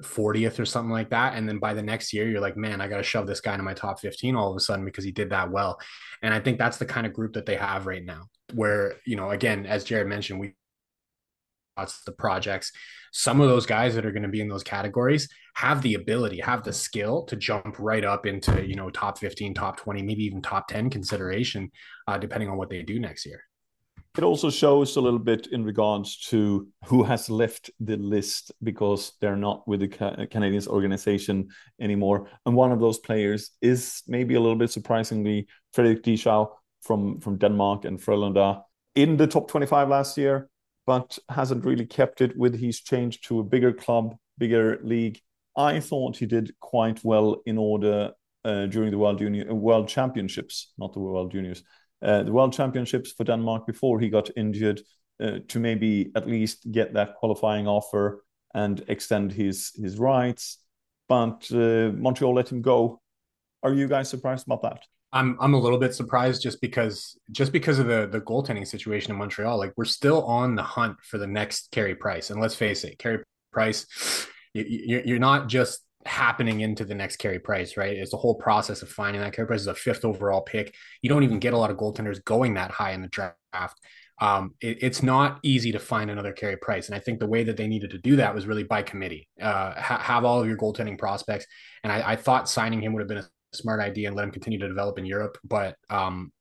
40th 0.01 0.59
or 0.59 0.65
something 0.65 0.91
like 0.91 1.11
that. 1.11 1.35
And 1.35 1.47
then 1.47 1.59
by 1.59 1.73
the 1.73 1.81
next 1.81 2.11
year, 2.13 2.27
you're 2.27 2.41
like, 2.41 2.57
man, 2.57 2.81
I 2.81 2.89
got 2.89 2.97
to 2.97 3.03
shove 3.03 3.25
this 3.25 3.39
guy 3.39 3.53
into 3.53 3.63
my 3.63 3.73
top 3.73 4.01
15 4.01 4.35
all 4.35 4.51
of 4.51 4.57
a 4.57 4.59
sudden 4.59 4.83
because 4.83 5.05
he 5.05 5.11
did 5.11 5.29
that 5.29 5.49
well. 5.49 5.79
And 6.21 6.33
I 6.33 6.41
think 6.41 6.57
that's 6.59 6.77
the 6.77 6.85
kind 6.85 7.07
of 7.07 7.13
group 7.13 7.33
that 7.33 7.45
they 7.45 7.55
have 7.55 7.85
right 7.85 8.03
now, 8.03 8.27
where, 8.53 8.95
you 9.05 9.15
know, 9.15 9.29
again, 9.29 9.65
as 9.65 9.85
Jared 9.85 10.07
mentioned, 10.07 10.39
we 10.39 10.55
the 11.75 12.11
projects. 12.17 12.71
Some 13.11 13.41
of 13.41 13.49
those 13.49 13.65
guys 13.65 13.95
that 13.95 14.05
are 14.05 14.11
going 14.11 14.23
to 14.23 14.29
be 14.29 14.41
in 14.41 14.47
those 14.47 14.63
categories 14.63 15.29
have 15.55 15.81
the 15.81 15.93
ability 15.93 16.39
have 16.39 16.63
the 16.63 16.73
skill 16.73 17.23
to 17.25 17.35
jump 17.35 17.75
right 17.77 18.03
up 18.03 18.25
into 18.25 18.65
you 18.65 18.75
know 18.75 18.89
top 18.89 19.19
15 19.19 19.53
top 19.53 19.77
20 19.77 20.01
maybe 20.01 20.23
even 20.23 20.41
top 20.41 20.67
10 20.67 20.89
consideration 20.89 21.69
uh, 22.07 22.17
depending 22.17 22.49
on 22.49 22.57
what 22.57 22.69
they 22.69 22.81
do 22.81 22.99
next 22.99 23.25
year. 23.25 23.43
It 24.15 24.23
also 24.23 24.51
shows 24.51 24.95
a 24.95 25.01
little 25.01 25.17
bit 25.17 25.47
in 25.47 25.63
regards 25.63 26.17
to 26.29 26.67
who 26.85 27.01
has 27.01 27.31
left 27.31 27.71
the 27.79 27.97
list 27.97 28.51
because 28.61 29.13
they're 29.19 29.35
not 29.35 29.67
with 29.67 29.79
the 29.79 29.87
Canadiens 29.87 30.67
organization 30.67 31.47
anymore. 31.81 32.29
And 32.45 32.55
one 32.55 32.71
of 32.71 32.79
those 32.79 32.99
players 32.99 33.49
is 33.59 34.03
maybe 34.07 34.35
a 34.35 34.39
little 34.39 34.55
bit 34.55 34.69
surprisingly 34.69 35.47
Frederik 35.71 36.03
Dichow 36.03 36.51
from, 36.83 37.21
from 37.21 37.39
Denmark 37.39 37.85
and 37.85 37.99
Frölunda. 37.99 38.61
In 38.93 39.17
the 39.17 39.25
top 39.25 39.47
25 39.49 39.89
last 39.89 40.15
year 40.15 40.47
but 40.85 41.17
hasn't 41.29 41.65
really 41.65 41.85
kept 41.85 42.21
it 42.21 42.37
with 42.37 42.59
his 42.59 42.81
change 42.81 43.21
to 43.21 43.39
a 43.39 43.43
bigger 43.43 43.73
club, 43.73 44.15
bigger 44.37 44.79
league. 44.83 45.19
I 45.55 45.79
thought 45.79 46.17
he 46.17 46.25
did 46.25 46.53
quite 46.59 47.03
well 47.03 47.41
in 47.45 47.57
order 47.57 48.11
uh, 48.45 48.65
during 48.65 48.91
the 48.91 48.97
World 48.97 49.19
Junior 49.19 49.49
uh, 49.49 49.53
World 49.53 49.87
Championships, 49.87 50.73
not 50.77 50.93
the 50.93 50.99
World 50.99 51.31
Juniors, 51.31 51.63
uh, 52.01 52.23
the 52.23 52.31
World 52.31 52.53
Championships 52.53 53.11
for 53.11 53.23
Denmark 53.23 53.65
before 53.65 53.99
he 53.99 54.09
got 54.09 54.29
injured 54.35 54.81
uh, 55.21 55.39
to 55.47 55.59
maybe 55.59 56.11
at 56.15 56.27
least 56.27 56.71
get 56.71 56.93
that 56.93 57.15
qualifying 57.15 57.67
offer 57.67 58.23
and 58.53 58.83
extend 58.87 59.31
his 59.31 59.71
his 59.81 59.97
rights. 59.97 60.57
But 61.07 61.49
uh, 61.51 61.91
Montreal 61.95 62.33
let 62.33 62.51
him 62.51 62.61
go. 62.61 63.01
Are 63.61 63.73
you 63.73 63.87
guys 63.87 64.09
surprised 64.09 64.47
about 64.47 64.63
that? 64.63 64.83
I'm 65.13 65.37
I'm 65.39 65.53
a 65.53 65.59
little 65.59 65.77
bit 65.77 65.93
surprised 65.93 66.41
just 66.41 66.59
because 66.59 67.17
just 67.31 67.51
because 67.51 67.79
of 67.79 67.87
the 67.87 68.07
the 68.07 68.19
goaltending 68.19 68.67
situation 68.67 69.11
in 69.11 69.17
Montreal. 69.17 69.57
Like 69.57 69.73
we're 69.77 69.85
still 69.85 70.23
on 70.25 70.55
the 70.55 70.63
hunt 70.63 70.97
for 71.03 71.19
the 71.19 71.27
next 71.27 71.71
Carey 71.71 71.95
Price, 71.95 72.31
and 72.31 72.41
let's 72.41 72.55
face 72.55 72.83
it, 72.83 72.97
Carey 72.97 73.23
Price, 73.51 74.27
you, 74.53 75.03
you're 75.05 75.19
not 75.19 75.47
just 75.47 75.81
happening 76.05 76.61
into 76.61 76.83
the 76.83 76.95
next 76.95 77.17
Carey 77.17 77.39
Price, 77.39 77.77
right? 77.77 77.95
It's 77.95 78.11
the 78.11 78.17
whole 78.17 78.35
process 78.35 78.81
of 78.81 78.89
finding 78.89 79.21
that 79.21 79.33
Carey 79.33 79.47
Price 79.47 79.61
is 79.61 79.67
a 79.67 79.75
fifth 79.75 80.03
overall 80.03 80.41
pick. 80.41 80.75
You 81.01 81.09
don't 81.09 81.23
even 81.23 81.39
get 81.39 81.53
a 81.53 81.57
lot 81.57 81.69
of 81.69 81.77
goaltenders 81.77 82.23
going 82.23 82.55
that 82.55 82.71
high 82.71 82.91
in 82.91 83.01
the 83.01 83.07
draft. 83.07 83.79
Um, 84.19 84.55
it, 84.61 84.79
it's 84.81 85.03
not 85.03 85.39
easy 85.43 85.71
to 85.73 85.79
find 85.79 86.09
another 86.09 86.33
Carey 86.33 86.57
Price, 86.57 86.87
and 86.87 86.95
I 86.95 86.99
think 86.99 87.19
the 87.19 87.27
way 87.27 87.43
that 87.43 87.55
they 87.55 87.67
needed 87.67 87.91
to 87.91 87.99
do 87.99 88.15
that 88.15 88.33
was 88.33 88.47
really 88.47 88.63
by 88.63 88.81
committee. 88.81 89.27
Uh, 89.39 89.73
ha- 89.79 89.99
have 89.99 90.25
all 90.25 90.41
of 90.41 90.47
your 90.47 90.57
goaltending 90.57 90.97
prospects, 90.97 91.45
and 91.83 91.93
I, 91.93 92.13
I, 92.13 92.15
thought 92.15 92.49
signing 92.49 92.81
him 92.81 92.93
would 92.93 93.01
have 93.01 93.07
been 93.07 93.17
a 93.17 93.27
smart 93.53 93.79
idea 93.79 94.07
and 94.07 94.15
let 94.15 94.25
him 94.25 94.31
continue 94.31 94.59
to 94.59 94.67
develop 94.67 94.97
in 94.97 95.05
Europe. 95.05 95.37
But 95.43 95.75
um, 95.89 96.31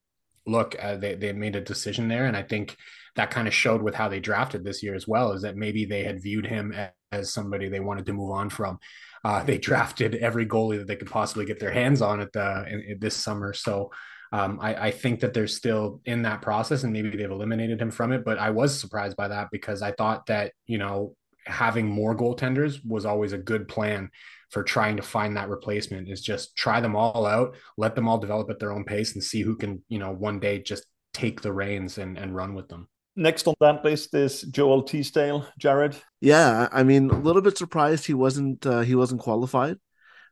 look, 0.47 0.77
uh, 0.81 0.97
they 0.97 1.15
they 1.15 1.33
made 1.33 1.57
a 1.57 1.61
decision 1.61 2.09
there, 2.09 2.27
and 2.27 2.37
I 2.37 2.43
think 2.43 2.77
that 3.17 3.31
kind 3.31 3.47
of 3.47 3.55
showed 3.55 3.83
with 3.83 3.95
how 3.95 4.09
they 4.09 4.21
drafted 4.21 4.65
this 4.65 4.83
year 4.83 4.95
as 4.95 5.07
well. 5.07 5.33
Is 5.33 5.43
that 5.43 5.57
maybe 5.57 5.85
they 5.85 6.05
had 6.05 6.23
viewed 6.23 6.47
him 6.47 6.75
as, 7.13 7.33
somebody 7.33 7.69
they 7.69 7.81
wanted 7.81 8.07
to 8.07 8.13
move 8.15 8.31
on 8.31 8.49
from. 8.49 8.79
Uh, 9.23 9.45
they 9.45 9.59
drafted 9.69 10.15
every 10.17 10.47
goalie 10.47 10.79
that 10.79 10.87
they 10.87 10.97
could 10.97 11.11
possibly 11.11 11.45
get 11.45 11.61
their 11.61 11.73
hands 11.73 12.01
on 12.01 12.21
at 12.21 12.33
the 12.33 12.65
in, 12.69 12.81
in 12.81 12.99
this 12.99 13.15
summer. 13.15 13.53
So 13.53 13.91
um, 14.33 14.59
I, 14.63 14.87
I, 14.87 14.91
think 14.91 15.21
that 15.21 15.35
they're 15.35 15.47
still 15.47 16.01
in 16.07 16.23
that 16.23 16.41
process, 16.41 16.85
and 16.85 16.93
maybe 16.93 17.11
they've 17.11 17.31
eliminated 17.31 17.83
him 17.83 17.91
from 17.91 18.13
it. 18.13 18.25
But 18.25 18.39
I 18.39 18.49
was 18.49 18.79
surprised 18.79 19.15
by 19.15 19.29
that 19.29 19.49
because 19.53 19.83
I 19.83 19.93
thought 19.93 20.27
that 20.27 20.53
you 20.67 20.79
know 20.79 21.15
having 21.45 21.87
more 21.87 22.17
goaltenders 22.17 22.85
was 22.85 23.05
always 23.05 23.33
a 23.33 23.39
good 23.39 23.69
plan 23.69 24.11
for 24.53 24.63
trying 24.63 24.97
to 24.97 25.03
find 25.03 25.37
that 25.37 25.49
replacement. 25.49 26.09
Is 26.09 26.23
just 26.23 26.55
try 26.57 26.81
them 26.81 26.95
all 26.95 27.27
out, 27.27 27.57
let 27.77 27.97
them 27.97 28.07
all 28.07 28.19
develop 28.19 28.51
at 28.51 28.61
their 28.61 28.73
own 28.73 28.85
pace, 28.85 29.15
and 29.15 29.23
see 29.23 29.43
who 29.43 29.57
can 29.57 29.83
you 29.89 29.99
know 29.99 30.13
one 30.13 30.39
day 30.39 30.63
just 30.63 30.87
take 31.13 31.41
the 31.41 31.53
reins 31.53 31.99
and 31.99 32.17
and 32.17 32.37
run 32.37 32.55
with 32.55 32.69
them. 32.69 32.89
Next 33.17 33.47
on 33.47 33.55
that 33.61 33.85
list 33.85 34.15
is 34.15 34.43
Joel 34.43 34.85
Teasdale. 34.85 35.47
Jared. 35.59 35.97
Yeah, 36.21 36.69
I 36.73 36.83
mean, 36.83 37.11
a 37.11 37.19
little 37.19 37.43
bit 37.43 37.59
surprised 37.59 38.07
he 38.07 38.15
wasn't 38.15 38.65
uh, 38.67 38.81
he 38.81 38.95
wasn't 38.95 39.21
qualified, 39.21 39.79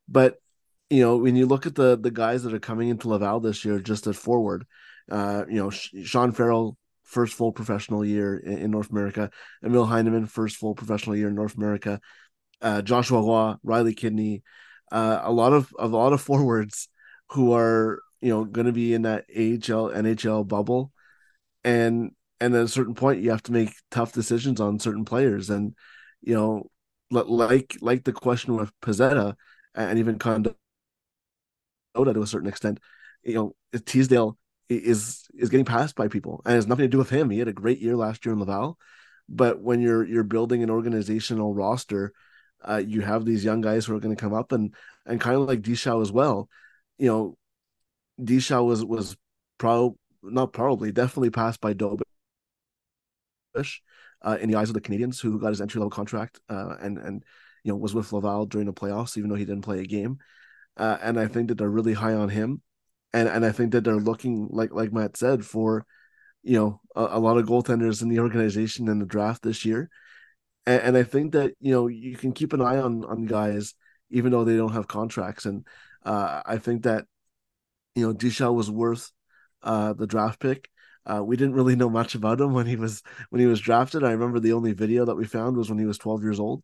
but 0.08 0.36
you 0.88 1.02
know 1.02 1.16
when 1.16 1.36
you 1.36 1.46
look 1.46 1.66
at 1.66 1.74
the 1.74 1.98
the 1.98 2.10
guys 2.10 2.42
that 2.44 2.54
are 2.54 2.60
coming 2.60 2.88
into 2.88 3.08
Laval 3.08 3.40
this 3.40 3.64
year, 3.64 3.80
just 3.80 4.06
at 4.06 4.16
forward, 4.16 4.66
uh, 5.10 5.44
you 5.48 5.56
know 5.56 5.70
Sean 5.70 6.32
Farrell 6.32 6.76
first 7.04 7.34
full 7.34 7.52
professional 7.52 8.04
year 8.04 8.36
in, 8.36 8.58
in, 8.58 8.70
North 8.70 8.90
America, 8.90 9.30
Emil 9.64 9.84
Heineman 9.84 10.26
first 10.26 10.56
full 10.56 10.76
professional 10.76 11.16
year 11.16 11.28
in 11.28 11.34
North 11.34 11.56
America, 11.56 12.00
uh, 12.62 12.82
Joshua 12.82 13.22
Roy, 13.22 13.54
Riley 13.62 13.94
Kidney, 13.94 14.42
uh, 14.92 15.20
a 15.22 15.32
lot 15.32 15.52
of 15.52 15.72
a 15.78 15.86
lot 15.86 16.12
of 16.12 16.20
forwards 16.30 16.88
who 17.30 17.52
are 17.54 18.00
you 18.20 18.30
know 18.30 18.44
going 18.44 18.66
to 18.66 18.72
be 18.72 18.94
in 18.94 19.02
that 19.02 19.24
AHL 19.34 19.90
NHL 19.90 20.46
bubble, 20.46 20.92
and 21.64 22.12
and 22.40 22.54
at 22.54 22.64
a 22.64 22.68
certain 22.68 22.94
point 22.94 23.22
you 23.22 23.30
have 23.30 23.42
to 23.44 23.52
make 23.52 23.72
tough 23.90 24.12
decisions 24.12 24.60
on 24.60 24.78
certain 24.78 25.04
players. 25.04 25.50
And 25.50 25.74
you 26.22 26.34
know 26.34 26.70
like 27.10 27.76
like 27.80 28.04
the 28.04 28.12
question 28.12 28.56
with 28.56 28.72
Pezzetta 28.80 29.34
and 29.74 29.98
even 29.98 30.18
Condotta 30.18 30.54
to 31.94 32.22
a 32.22 32.26
certain 32.26 32.48
extent 32.48 32.78
you 33.24 33.34
know 33.34 33.54
Teasdale 33.84 34.38
is 34.68 35.26
is 35.34 35.48
getting 35.48 35.64
passed 35.64 35.96
by 35.96 36.08
people 36.08 36.40
and 36.44 36.52
it 36.54 36.56
has 36.56 36.66
nothing 36.66 36.84
to 36.84 36.88
do 36.88 36.98
with 36.98 37.10
him. 37.10 37.30
He 37.30 37.38
had 37.38 37.48
a 37.48 37.52
great 37.52 37.80
year 37.80 37.96
last 37.96 38.24
year 38.24 38.32
in 38.32 38.38
Laval. 38.38 38.78
But 39.28 39.60
when 39.60 39.80
you're 39.80 40.04
you're 40.04 40.24
building 40.24 40.62
an 40.62 40.70
organizational 40.70 41.54
roster 41.54 42.12
uh, 42.62 42.82
you 42.84 43.00
have 43.00 43.24
these 43.24 43.44
young 43.44 43.60
guys 43.60 43.86
who 43.86 43.96
are 43.96 44.00
going 44.00 44.14
to 44.14 44.20
come 44.20 44.34
up 44.34 44.52
and 44.52 44.74
and 45.06 45.20
kind 45.20 45.36
of 45.36 45.48
like 45.48 45.62
Dichow 45.62 46.02
as 46.02 46.12
well 46.12 46.48
you 46.98 47.06
know 47.06 47.36
Dichow 48.22 48.64
was 48.66 48.84
was 48.84 49.16
pro 49.58 49.96
not 50.22 50.52
probably 50.52 50.92
definitely 50.92 51.30
passed 51.30 51.60
by 51.60 51.74
Dobeš 51.74 52.02
uh, 54.22 54.38
in 54.40 54.50
the 54.50 54.56
eyes 54.56 54.68
of 54.68 54.74
the 54.74 54.80
Canadiens, 54.80 55.20
who 55.20 55.38
got 55.38 55.48
his 55.48 55.60
entry 55.60 55.78
level 55.78 55.90
contract 55.90 56.40
uh, 56.48 56.76
and 56.80 56.98
and 56.98 57.24
you 57.64 57.72
know 57.72 57.76
was 57.76 57.94
with 57.94 58.12
Laval 58.12 58.46
during 58.46 58.66
the 58.66 58.72
playoffs, 58.72 59.16
even 59.16 59.30
though 59.30 59.36
he 59.36 59.44
didn't 59.44 59.62
play 59.62 59.80
a 59.80 59.86
game. 59.86 60.18
Uh, 60.76 60.98
and 61.02 61.18
I 61.18 61.26
think 61.26 61.48
that 61.48 61.58
they're 61.58 61.68
really 61.68 61.94
high 61.94 62.14
on 62.14 62.28
him, 62.28 62.62
and 63.12 63.28
and 63.28 63.44
I 63.44 63.52
think 63.52 63.72
that 63.72 63.84
they're 63.84 63.96
looking 63.96 64.48
like 64.50 64.72
like 64.72 64.92
Matt 64.92 65.16
said 65.16 65.44
for 65.44 65.86
you 66.42 66.58
know 66.58 66.80
a, 66.94 67.16
a 67.16 67.20
lot 67.20 67.38
of 67.38 67.46
goaltenders 67.46 68.02
in 68.02 68.08
the 68.08 68.20
organization 68.20 68.88
in 68.88 68.98
the 68.98 69.06
draft 69.06 69.42
this 69.42 69.64
year. 69.64 69.90
And, 70.66 70.82
and, 70.82 70.96
I 70.96 71.02
think 71.04 71.32
that 71.32 71.54
you 71.60 71.72
know 71.72 71.86
you 71.88 72.16
can 72.16 72.32
keep 72.32 72.52
an 72.52 72.60
eye 72.60 72.78
on 72.78 73.04
on 73.04 73.26
guys 73.26 73.74
even 74.10 74.32
though 74.32 74.44
they 74.44 74.56
don't 74.56 74.72
have 74.72 74.88
contracts, 74.88 75.46
and 75.46 75.66
uh, 76.04 76.42
I 76.44 76.58
think 76.58 76.82
that 76.82 77.06
you 77.94 78.06
know 78.06 78.14
Dichow 78.14 78.54
was 78.54 78.70
worth 78.70 79.10
uh, 79.62 79.92
the 79.92 80.06
draft 80.06 80.40
pick. 80.40 80.68
Uh, 81.06 81.22
we 81.24 81.36
didn't 81.36 81.54
really 81.54 81.76
know 81.80 81.90
much 81.90 82.14
about 82.14 82.40
him 82.40 82.52
when 82.52 82.66
he 82.66 82.76
was 82.76 83.02
when 83.30 83.40
he 83.40 83.46
was 83.46 83.60
drafted. 83.60 84.04
I 84.04 84.12
remember 84.12 84.40
the 84.40 84.52
only 84.52 84.72
video 84.72 85.04
that 85.06 85.16
we 85.16 85.24
found 85.24 85.56
was 85.56 85.70
when 85.70 85.78
he 85.78 85.86
was 85.86 85.98
12 85.98 86.22
years 86.22 86.40
old, 86.40 86.62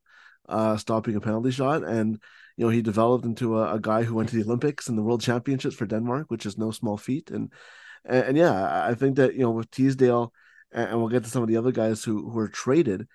uh, 0.48 0.76
stopping 0.76 1.16
a 1.16 1.20
penalty 1.20 1.50
shot, 1.50 1.84
and 1.84 2.20
you 2.56 2.64
know 2.64 2.70
he 2.70 2.82
developed 2.82 3.24
into 3.24 3.58
a, 3.58 3.74
a, 3.74 3.80
guy 3.80 4.02
who 4.02 4.14
went 4.14 4.28
to 4.30 4.36
the 4.36 4.44
Olympics 4.44 4.88
and 4.88 4.98
the 4.98 5.02
World 5.02 5.22
Championships 5.22 5.76
for 5.76 5.86
Denmark, 5.86 6.26
which 6.28 6.46
is 6.46 6.58
no 6.58 6.70
small 6.70 6.96
feat. 6.96 7.30
And 7.30 7.52
and, 8.04 8.24
and 8.28 8.36
yeah, 8.36 8.86
I 8.86 8.94
think 8.94 9.16
that 9.16 9.34
you 9.34 9.40
know 9.40 9.52
with 9.52 9.70
Teasdale, 9.70 10.32
and, 10.72 10.90
and, 10.90 10.98
we'll 10.98 11.08
get 11.08 11.24
to 11.24 11.30
some 11.30 11.42
of 11.42 11.48
the 11.48 11.56
other 11.56 11.72
guys 11.72 12.02
who 12.04 12.30
who 12.30 12.38
are 12.38 12.48
traded 12.48 13.06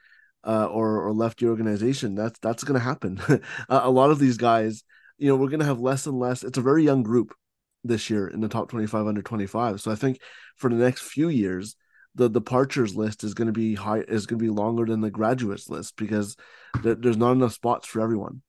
uh, 0.43 0.65
or 0.65 1.07
or 1.07 1.13
left 1.13 1.39
the 1.39 1.47
organization. 1.47 2.15
That's 2.15 2.39
that's 2.39 2.63
going 2.63 2.79
to 2.79 2.83
happen. 2.83 3.21
a 3.69 3.89
lot 3.89 4.11
of 4.11 4.19
these 4.19 4.37
guys, 4.37 4.83
you 5.17 5.27
know, 5.27 5.35
we're 5.35 5.49
going 5.49 5.59
to 5.59 5.65
have 5.65 5.79
less 5.79 6.05
and 6.05 6.19
less. 6.19 6.43
It's 6.43 6.57
a 6.57 6.61
very 6.61 6.83
young 6.83 7.03
group 7.03 7.33
this 7.83 8.09
year 8.09 8.27
in 8.27 8.41
the 8.41 8.47
top 8.47 8.69
25 8.69 9.07
under 9.07 9.21
25. 9.21 9.81
So 9.81 9.91
I 9.91 9.95
think 9.95 10.19
for 10.57 10.69
the 10.69 10.75
next 10.75 11.01
few 11.01 11.29
years, 11.29 11.75
the 12.15 12.29
departures 12.29 12.95
list 12.95 13.23
is 13.23 13.33
going 13.33 13.47
to 13.47 13.53
be 13.53 13.75
high 13.75 13.99
is 13.99 14.25
going 14.25 14.39
to 14.39 14.43
be 14.43 14.49
longer 14.49 14.85
than 14.85 15.01
the 15.01 15.11
graduates 15.11 15.69
list 15.69 15.95
because 15.95 16.35
there, 16.83 16.95
there's 16.95 17.17
not 17.17 17.31
enough 17.31 17.53
spots 17.53 17.87
for 17.87 18.01
everyone. 18.01 18.41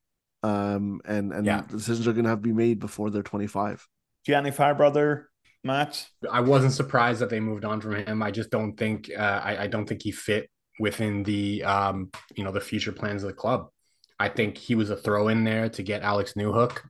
Um, 0.42 1.00
and 1.04 1.32
and 1.32 1.46
yeah. 1.46 1.62
decisions 1.68 2.08
are 2.08 2.12
going 2.12 2.24
to 2.24 2.30
have 2.30 2.40
to 2.40 2.48
be 2.48 2.52
made 2.52 2.80
before 2.80 3.10
they're 3.10 3.22
25. 3.22 3.86
Gianni 4.26 4.50
Fairbrother, 4.50 5.30
Matt. 5.62 6.04
I 6.30 6.40
wasn't 6.40 6.72
surprised 6.72 7.20
that 7.20 7.30
they 7.30 7.38
moved 7.38 7.64
on 7.64 7.80
from 7.80 7.94
him. 7.94 8.22
I 8.22 8.32
just 8.32 8.50
don't 8.50 8.76
think 8.76 9.10
uh, 9.16 9.40
I, 9.44 9.64
I 9.64 9.66
don't 9.68 9.86
think 9.86 10.02
he 10.02 10.10
fit 10.10 10.50
within 10.82 11.22
the 11.22 11.62
um, 11.62 12.10
you 12.34 12.42
know 12.42 12.50
the 12.50 12.60
future 12.60 12.92
plans 12.92 13.22
of 13.22 13.28
the 13.28 13.34
club. 13.34 13.68
I 14.18 14.28
think 14.28 14.58
he 14.58 14.74
was 14.74 14.90
a 14.90 14.96
throw 14.96 15.28
in 15.28 15.44
there 15.44 15.68
to 15.70 15.82
get 15.82 16.02
Alex 16.02 16.34
Newhook. 16.34 16.80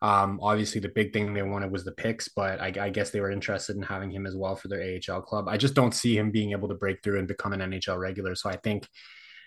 Um, 0.00 0.40
obviously, 0.42 0.80
the 0.80 0.88
big 0.88 1.12
thing 1.12 1.32
they 1.34 1.42
wanted 1.42 1.70
was 1.70 1.84
the 1.84 1.92
picks, 1.92 2.28
but 2.28 2.60
I, 2.60 2.72
I, 2.80 2.90
guess 2.90 3.10
they 3.10 3.20
were 3.20 3.30
interested 3.30 3.76
in 3.76 3.82
having 3.82 4.10
him 4.10 4.26
as 4.26 4.36
well 4.36 4.54
for 4.54 4.68
their 4.68 4.82
AHL 4.82 5.22
club. 5.22 5.48
I 5.48 5.56
just 5.56 5.74
don't 5.74 5.94
see 5.94 6.18
him 6.18 6.30
being 6.30 6.52
able 6.52 6.68
to 6.68 6.74
break 6.74 7.02
through 7.02 7.18
and 7.18 7.28
become 7.28 7.54
an 7.54 7.60
NHL 7.60 7.98
regular. 7.98 8.34
So 8.34 8.50
I 8.50 8.56
think, 8.56 8.86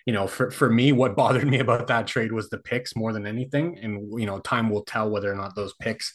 you 0.07 0.13
know, 0.13 0.25
for, 0.25 0.49
for 0.49 0.67
me, 0.67 0.93
what 0.93 1.15
bothered 1.15 1.47
me 1.53 1.59
about 1.59 1.87
that 1.87 2.07
trade 2.07 2.31
was 2.31 2.49
the 2.49 2.57
picks 2.57 2.95
more 2.95 3.13
than 3.13 3.27
anything. 3.27 3.77
And, 3.83 4.19
you 4.19 4.25
know, 4.25 4.39
time 4.39 4.71
will 4.71 4.83
tell 4.83 5.11
whether 5.11 5.31
or 5.31 5.35
not 5.35 5.55
those 5.55 5.75
picks 5.79 6.11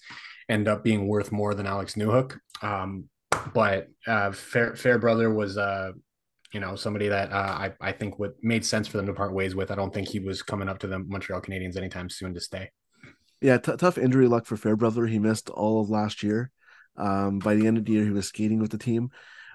end 0.49 0.67
up 0.67 0.83
being 0.83 1.07
worth 1.07 1.31
more 1.31 1.55
than 1.55 1.67
Alex 1.67 1.95
Newhook. 1.95 2.39
Um, 2.63 3.09
but 3.55 3.89
uh, 4.09 4.33
Fair, 4.33 4.75
Fairbrother 4.75 5.33
was, 5.33 5.57
uh, 5.57 5.93
you 6.53 6.61
know, 6.61 6.77
somebody 6.77 7.09
that 7.09 7.33
uh, 7.33 7.35
I, 7.35 7.73
I 7.81 7.93
think 7.93 8.19
would 8.19 8.35
made 8.43 8.65
sense 8.65 8.87
for 8.87 8.99
them 8.99 9.07
to 9.07 9.15
part 9.15 9.33
ways 9.33 9.55
with. 9.55 9.71
I 9.71 9.75
don't 9.75 9.93
think 9.93 10.09
he 10.09 10.21
was 10.21 10.43
coming 10.43 10.69
up 10.69 10.79
to 10.81 10.87
the 10.87 10.99
Montreal 10.99 11.41
Canadiens 11.41 11.77
anytime 11.77 12.11
soon 12.11 12.35
to 12.35 12.41
stay. 12.41 12.71
Yeah, 13.41 13.59
t- 13.59 13.77
tough 13.77 13.99
injury 13.99 14.29
luck 14.29 14.47
for 14.47 14.57
Fairbrother. 14.57 15.07
He 15.07 15.19
missed 15.19 15.49
all 15.51 15.81
of 15.81 15.91
last 15.91 16.23
year. 16.23 16.51
Um, 16.97 17.39
by 17.39 17.55
the 17.55 17.67
end 17.67 17.79
of 17.79 17.87
the 17.87 17.93
year, 17.93 18.05
he 18.05 18.11
was 18.11 18.29
skating 18.29 18.61
with 18.61 18.71
the 18.71 18.79
team. 18.79 19.11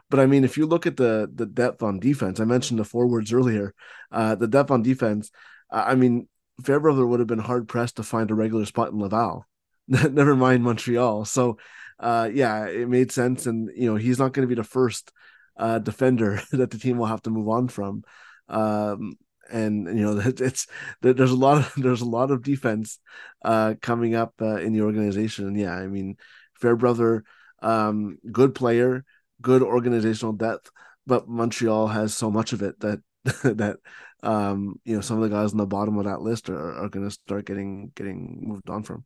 But 0.10 0.20
I 0.20 0.26
mean, 0.26 0.44
if 0.44 0.58
you 0.58 0.66
look 0.66 0.88
at 0.88 0.98
the 0.98 1.30
the 1.34 1.46
depth 1.46 1.84
on 1.84 2.00
defense, 2.00 2.40
I 2.40 2.46
mentioned 2.46 2.80
the 2.80 2.86
forwards 2.86 3.32
earlier. 3.32 3.74
Uh, 4.12 4.36
the 4.36 4.48
depth 4.48 4.72
on 4.72 4.82
defense, 4.82 5.32
uh, 5.72 5.84
I 5.86 5.96
mean, 5.96 6.28
Fairbrother 6.64 7.06
would 7.06 7.20
have 7.20 7.28
been 7.28 7.40
hard 7.40 7.68
pressed 7.68 7.98
to 7.98 8.04
find 8.04 8.32
a 8.32 8.36
regular 8.36 8.66
spot 8.66 8.92
in 8.92 9.00
Laval. 9.00 9.46
Never 9.88 10.36
mind 10.36 10.64
Montreal. 10.64 11.26
So, 11.26 11.58
uh, 12.00 12.30
yeah, 12.34 12.66
it 12.66 12.90
made 12.90 13.12
sense, 13.12 13.46
and 13.46 13.70
you 13.76 13.92
know, 13.92 13.98
he's 13.98 14.18
not 14.18 14.34
going 14.34 14.48
to 14.48 14.54
be 14.54 14.60
the 14.60 14.64
first 14.64 15.12
uh, 15.58 15.80
defender 15.80 16.42
that 16.52 16.72
the 16.72 16.78
team 16.78 16.98
will 16.98 17.06
have 17.06 17.22
to 17.24 17.30
move 17.30 17.50
on 17.50 17.68
from. 17.68 18.04
Um, 18.50 19.18
and 19.50 19.88
you 19.98 20.06
know 20.06 20.20
it's 20.26 20.68
there's 21.02 21.32
a 21.32 21.36
lot 21.36 21.58
of 21.58 21.74
there's 21.78 22.02
a 22.02 22.06
lot 22.06 22.32
of 22.32 22.44
defense 22.44 23.00
uh, 23.44 23.76
coming 23.82 24.16
up 24.16 24.34
uh, 24.42 24.58
in 24.58 24.74
the 24.74 24.82
organization 24.82 25.48
and 25.48 25.58
yeah 25.58 25.74
i 25.74 25.88
mean 25.88 26.18
fairbrother 26.56 27.24
um, 27.62 28.18
good 28.32 28.54
player 28.54 29.04
good 29.42 29.62
organizational 29.62 30.34
depth 30.34 30.70
but 31.06 31.28
montreal 31.28 31.88
has 31.88 32.14
so 32.14 32.30
much 32.30 32.54
of 32.54 32.62
it 32.62 32.80
that 32.80 33.00
that 33.44 33.78
um, 34.24 34.80
you 34.84 34.96
know 34.96 35.02
some 35.02 35.22
of 35.22 35.24
the 35.24 35.36
guys 35.36 35.52
on 35.52 35.58
the 35.58 35.66
bottom 35.66 35.98
of 35.98 36.06
that 36.06 36.22
list 36.22 36.50
are, 36.50 36.84
are 36.84 36.90
going 36.90 37.06
to 37.06 37.12
start 37.12 37.46
getting 37.46 37.92
getting 37.96 38.40
moved 38.42 38.70
on 38.70 38.84
from 38.84 39.06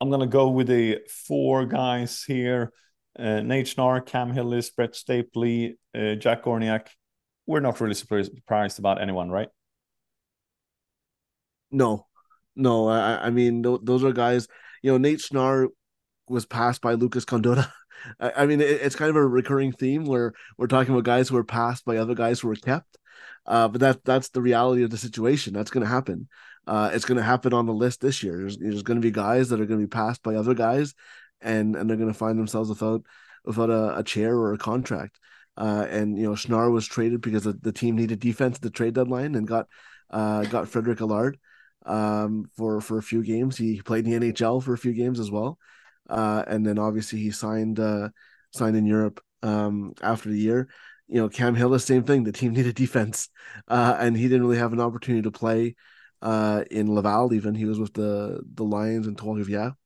I'm 0.00 0.10
gonna 0.10 0.26
go 0.26 0.48
with 0.48 0.68
the 0.68 1.00
four 1.08 1.66
guys 1.66 2.24
here: 2.24 2.72
uh, 3.18 3.40
Nate 3.40 3.66
Schnarr, 3.66 4.04
Cam 4.04 4.32
Hillis, 4.32 4.70
Brett 4.70 4.92
Stapley, 4.92 5.74
uh, 5.94 6.14
Jack 6.14 6.44
Gorniak. 6.44 6.88
We're 7.46 7.60
not 7.60 7.80
really 7.80 7.94
surprised 7.94 8.78
about 8.78 9.00
anyone, 9.00 9.30
right? 9.30 9.48
No, 11.70 12.06
no. 12.56 12.88
I, 12.88 13.26
I 13.26 13.30
mean, 13.30 13.62
th- 13.62 13.80
those 13.82 14.04
are 14.04 14.12
guys. 14.12 14.48
You 14.82 14.92
know, 14.92 14.98
Nate 14.98 15.18
Schnarr 15.18 15.68
was 16.28 16.46
passed 16.46 16.80
by 16.80 16.94
Lucas 16.94 17.24
Condotta. 17.24 17.70
I, 18.20 18.46
mean, 18.46 18.60
it, 18.60 18.68
it's 18.82 18.96
kind 18.96 19.10
of 19.10 19.16
a 19.16 19.26
recurring 19.26 19.72
theme 19.72 20.04
where 20.04 20.32
we're 20.58 20.66
talking 20.66 20.92
about 20.92 21.04
guys 21.04 21.28
who 21.28 21.36
were 21.36 21.44
passed 21.44 21.84
by 21.84 21.96
other 21.96 22.14
guys 22.14 22.40
who 22.40 22.48
were 22.48 22.56
kept. 22.56 22.98
Uh, 23.46 23.68
but 23.68 23.80
that 23.80 24.04
that's 24.04 24.30
the 24.30 24.40
reality 24.40 24.82
of 24.82 24.90
the 24.90 24.96
situation. 24.96 25.52
That's 25.52 25.70
going 25.70 25.84
to 25.84 25.90
happen. 25.90 26.28
Uh, 26.66 26.90
it's 26.92 27.04
going 27.04 27.18
to 27.18 27.22
happen 27.22 27.52
on 27.52 27.66
the 27.66 27.72
list 27.72 28.00
this 28.00 28.22
year. 28.22 28.38
There's, 28.38 28.56
there's 28.56 28.82
going 28.82 29.00
to 29.00 29.06
be 29.06 29.10
guys 29.10 29.48
that 29.50 29.60
are 29.60 29.66
going 29.66 29.80
to 29.80 29.86
be 29.86 29.90
passed 29.90 30.22
by 30.22 30.34
other 30.34 30.54
guys, 30.54 30.94
and 31.40 31.76
and 31.76 31.88
they're 31.88 31.96
going 31.96 32.12
to 32.12 32.18
find 32.18 32.38
themselves 32.38 32.68
without 32.68 33.02
without 33.44 33.70
a, 33.70 33.98
a 33.98 34.02
chair 34.02 34.34
or 34.34 34.52
a 34.52 34.58
contract. 34.58 35.18
Uh, 35.56 35.86
and 35.88 36.18
you 36.18 36.24
know, 36.24 36.32
Schnarr 36.32 36.72
was 36.72 36.86
traded 36.86 37.20
because 37.20 37.44
the, 37.44 37.52
the 37.52 37.72
team 37.72 37.96
needed 37.96 38.18
defense 38.18 38.56
at 38.56 38.62
the 38.62 38.70
trade 38.70 38.94
deadline 38.94 39.34
and 39.34 39.46
got 39.46 39.68
uh, 40.10 40.44
got 40.44 40.66
Frédéric 40.66 41.00
Allard 41.00 41.38
um, 41.86 42.50
for 42.56 42.80
for 42.80 42.98
a 42.98 43.02
few 43.02 43.22
games. 43.22 43.56
He 43.56 43.80
played 43.82 44.06
in 44.06 44.20
the 44.20 44.32
NHL 44.32 44.62
for 44.62 44.72
a 44.72 44.78
few 44.78 44.92
games 44.92 45.20
as 45.20 45.30
well, 45.30 45.58
uh, 46.08 46.44
and 46.46 46.66
then 46.66 46.78
obviously 46.78 47.20
he 47.20 47.30
signed 47.30 47.78
uh, 47.78 48.08
signed 48.52 48.76
in 48.76 48.86
Europe 48.86 49.20
um, 49.42 49.94
after 50.02 50.28
the 50.28 50.38
year. 50.38 50.68
You 51.06 51.20
know, 51.20 51.28
Cam 51.28 51.54
Hill, 51.54 51.68
the 51.68 51.78
same 51.78 52.02
thing. 52.02 52.24
The 52.24 52.32
team 52.32 52.52
needed 52.54 52.74
defense, 52.74 53.28
uh, 53.68 53.96
and 53.98 54.16
he 54.16 54.24
didn't 54.24 54.42
really 54.42 54.58
have 54.58 54.72
an 54.72 54.80
opportunity 54.80 55.22
to 55.22 55.30
play 55.30 55.76
uh, 56.24 56.64
in 56.70 56.92
Laval. 56.92 57.32
Even 57.34 57.54
he 57.54 57.66
was 57.66 57.78
with 57.78 57.92
the 57.92 58.40
the 58.54 58.64
Lions 58.64 59.06
in 59.06 59.14
Trois-Rivières, 59.14 59.76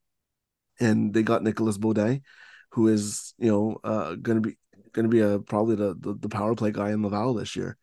and 0.81 1.13
they 1.13 1.23
got 1.23 1.43
Nicolas 1.43 1.77
Beaudin, 1.77 2.23
who 2.71 2.89
is 2.89 3.35
you 3.39 3.51
know 3.51 3.79
uh, 3.85 4.15
going 4.15 4.43
to 4.43 4.49
be 4.49 4.57
going 4.93 5.05
to 5.05 5.11
be 5.11 5.21
a 5.21 5.41
probably 5.41 5.77
the, 5.77 5.95
the, 5.99 6.15
the 6.15 6.29
power 6.29 6.55
play 6.55 6.71
guy 6.71 6.91
in 6.91 7.03
Laval 7.03 7.35
this 7.35 7.57
year, 7.57 7.77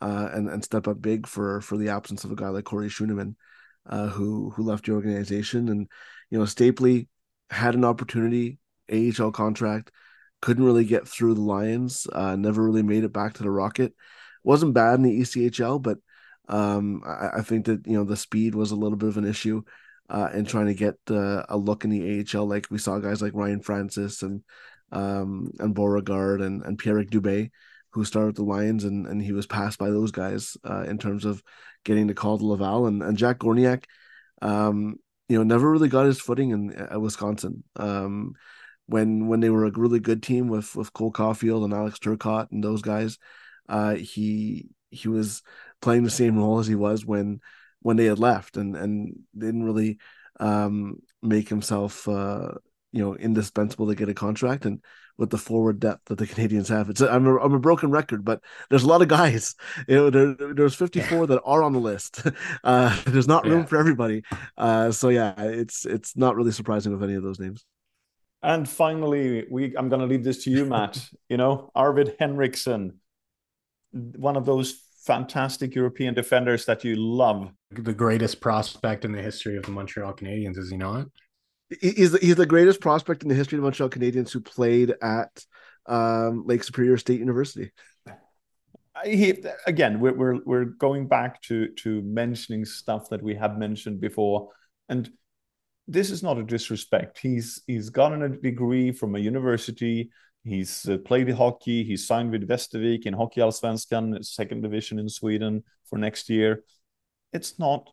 uh, 0.00 0.28
and 0.32 0.48
and 0.48 0.62
step 0.62 0.86
up 0.86 1.00
big 1.00 1.26
for 1.26 1.60
for 1.62 1.76
the 1.76 1.88
absence 1.88 2.24
of 2.24 2.30
a 2.30 2.36
guy 2.36 2.48
like 2.48 2.64
Corey 2.64 2.88
Schueneman, 2.88 3.34
uh, 3.86 4.08
who 4.08 4.50
who 4.50 4.62
left 4.62 4.84
the 4.86 4.92
organization, 4.92 5.68
and 5.68 5.88
you 6.30 6.38
know 6.38 6.44
Stapley 6.44 7.08
had 7.50 7.74
an 7.74 7.84
opportunity, 7.84 8.58
AHL 8.92 9.32
contract, 9.32 9.90
couldn't 10.42 10.64
really 10.64 10.84
get 10.84 11.08
through 11.08 11.34
the 11.34 11.40
Lions, 11.40 12.06
uh, 12.12 12.36
never 12.36 12.62
really 12.62 12.82
made 12.82 13.04
it 13.04 13.12
back 13.12 13.34
to 13.34 13.42
the 13.42 13.50
Rocket. 13.50 13.94
wasn't 14.42 14.74
bad 14.74 14.96
in 14.96 15.02
the 15.02 15.20
ECHL, 15.20 15.80
but 15.80 15.98
um, 16.48 17.02
I, 17.04 17.38
I, 17.38 17.42
think 17.42 17.66
that 17.66 17.86
you 17.86 17.94
know 17.94 18.04
the 18.04 18.16
speed 18.16 18.54
was 18.54 18.70
a 18.70 18.76
little 18.76 18.98
bit 18.98 19.08
of 19.08 19.16
an 19.16 19.24
issue 19.24 19.62
uh, 20.10 20.28
in 20.34 20.44
trying 20.44 20.66
to 20.66 20.74
get 20.74 20.96
uh, 21.10 21.44
a 21.48 21.56
look 21.56 21.84
in 21.84 21.90
the 21.90 22.24
AHL. 22.34 22.46
Like 22.46 22.66
we 22.70 22.78
saw 22.78 22.98
guys 22.98 23.22
like 23.22 23.34
Ryan 23.34 23.60
Francis 23.60 24.22
and 24.22 24.42
um, 24.92 25.50
and 25.58 25.74
Beauregard 25.74 26.40
and 26.40 26.62
and 26.62 26.78
Pierre 26.78 27.02
Dubé, 27.04 27.50
who 27.90 28.04
started 28.04 28.36
the 28.36 28.44
Lions, 28.44 28.84
and 28.84 29.06
and 29.06 29.22
he 29.22 29.32
was 29.32 29.46
passed 29.46 29.78
by 29.78 29.90
those 29.90 30.10
guys 30.10 30.56
uh, 30.68 30.82
in 30.82 30.98
terms 30.98 31.24
of 31.24 31.42
getting 31.84 32.06
the 32.06 32.14
call 32.14 32.38
to 32.38 32.44
Laval 32.44 32.86
and 32.86 33.02
and 33.02 33.16
Jack 33.16 33.38
Gorniak. 33.38 33.84
Um, 34.42 34.96
you 35.28 35.38
know, 35.38 35.44
never 35.44 35.70
really 35.70 35.88
got 35.88 36.06
his 36.06 36.20
footing 36.20 36.50
in 36.50 36.74
at 36.74 37.00
Wisconsin. 37.00 37.64
Um, 37.76 38.34
when 38.86 39.28
when 39.28 39.40
they 39.40 39.50
were 39.50 39.64
a 39.64 39.70
really 39.70 40.00
good 40.00 40.22
team 40.22 40.48
with 40.48 40.76
with 40.76 40.92
Cole 40.92 41.12
Caufield 41.12 41.64
and 41.64 41.72
Alex 41.72 41.98
Turcotte 41.98 42.52
and 42.52 42.62
those 42.62 42.82
guys, 42.82 43.18
uh, 43.68 43.94
he 43.94 44.68
he 44.90 45.08
was 45.08 45.42
playing 45.84 46.02
the 46.02 46.10
same 46.10 46.36
role 46.36 46.58
as 46.58 46.66
he 46.66 46.74
was 46.74 47.04
when 47.04 47.40
when 47.82 47.96
they 47.96 48.06
had 48.06 48.18
left 48.18 48.56
and 48.56 48.74
and 48.74 49.20
didn't 49.36 49.62
really 49.62 49.98
um, 50.40 50.96
make 51.22 51.48
himself 51.48 52.08
uh, 52.08 52.48
you 52.90 53.04
know 53.04 53.14
indispensable 53.14 53.86
to 53.86 53.94
get 53.94 54.08
a 54.08 54.14
contract 54.14 54.64
and 54.64 54.80
with 55.16 55.30
the 55.30 55.38
forward 55.38 55.78
depth 55.78 56.06
that 56.06 56.18
the 56.18 56.26
Canadiens 56.26 56.68
have. 56.68 56.90
It's 56.90 57.00
a, 57.00 57.08
I'm 57.08 57.24
a, 57.26 57.36
I'm 57.38 57.52
a 57.52 57.60
broken 57.60 57.90
record, 57.90 58.24
but 58.24 58.40
there's 58.68 58.82
a 58.82 58.88
lot 58.88 59.02
of 59.02 59.08
guys. 59.08 59.54
You 59.86 59.96
know, 59.96 60.10
there, 60.10 60.54
there's 60.54 60.74
54 60.74 61.18
yeah. 61.18 61.26
that 61.26 61.42
are 61.44 61.62
on 61.62 61.72
the 61.72 61.78
list. 61.78 62.22
Uh, 62.64 62.96
there's 63.06 63.28
not 63.28 63.44
room 63.44 63.60
yeah. 63.60 63.66
for 63.66 63.78
everybody. 63.78 64.22
Uh, 64.56 64.90
so 64.90 65.10
yeah, 65.10 65.34
it's 65.38 65.84
it's 65.84 66.16
not 66.16 66.34
really 66.34 66.50
surprising 66.50 66.92
with 66.92 67.02
any 67.02 67.14
of 67.14 67.22
those 67.22 67.38
names. 67.38 67.64
And 68.42 68.68
finally, 68.68 69.44
we 69.50 69.76
I'm 69.76 69.88
going 69.88 70.00
to 70.00 70.06
leave 70.06 70.24
this 70.24 70.44
to 70.44 70.50
you, 70.50 70.64
Matt. 70.64 70.98
you 71.28 71.36
know, 71.36 71.70
Arvid 71.74 72.16
Henrikson, 72.18 72.94
one 73.92 74.36
of 74.36 74.46
those 74.46 74.83
fantastic 75.04 75.74
European 75.74 76.14
defenders 76.14 76.64
that 76.66 76.84
you 76.84 76.96
love. 76.96 77.50
The 77.70 77.92
greatest 77.92 78.40
prospect 78.40 79.04
in 79.04 79.12
the 79.12 79.22
history 79.22 79.56
of 79.56 79.64
the 79.64 79.70
Montreal 79.70 80.14
Canadiens, 80.14 80.56
is 80.56 80.70
he 80.70 80.76
not? 80.76 81.06
He's 81.80 82.18
he's 82.20 82.36
the 82.36 82.46
greatest 82.46 82.80
prospect 82.80 83.22
in 83.22 83.28
the 83.28 83.34
history 83.34 83.56
of 83.56 83.62
the 83.62 83.66
Montreal 83.66 83.90
Canadiens 83.90 84.30
who 84.30 84.40
played 84.40 84.94
at 85.02 85.44
um, 85.86 86.44
Lake 86.46 86.62
Superior 86.62 86.96
State 86.96 87.20
University. 87.20 87.72
He, 89.04 89.42
again, 89.66 89.98
we're, 89.98 90.14
we're 90.14 90.40
we're 90.44 90.64
going 90.64 91.08
back 91.08 91.42
to 91.42 91.68
to 91.68 92.00
mentioning 92.02 92.64
stuff 92.64 93.08
that 93.10 93.22
we 93.22 93.34
have 93.34 93.58
mentioned 93.58 94.00
before, 94.00 94.50
and 94.88 95.10
this 95.88 96.10
is 96.10 96.22
not 96.22 96.38
a 96.38 96.44
disrespect. 96.44 97.18
He's 97.18 97.62
he's 97.66 97.90
gotten 97.90 98.22
a 98.22 98.28
degree 98.28 98.92
from 98.92 99.16
a 99.16 99.18
university 99.18 100.10
He's 100.44 100.86
uh, 100.88 100.98
played 100.98 101.30
hockey. 101.30 101.84
He's 101.84 102.06
signed 102.06 102.30
with 102.30 102.46
Västervik 102.46 103.06
in 103.06 103.14
Hockey 103.14 103.40
Allsvenskan, 103.40 104.22
second 104.24 104.60
division 104.60 104.98
in 104.98 105.08
Sweden 105.08 105.64
for 105.88 105.98
next 105.98 106.28
year. 106.28 106.64
It's 107.32 107.58
not 107.58 107.90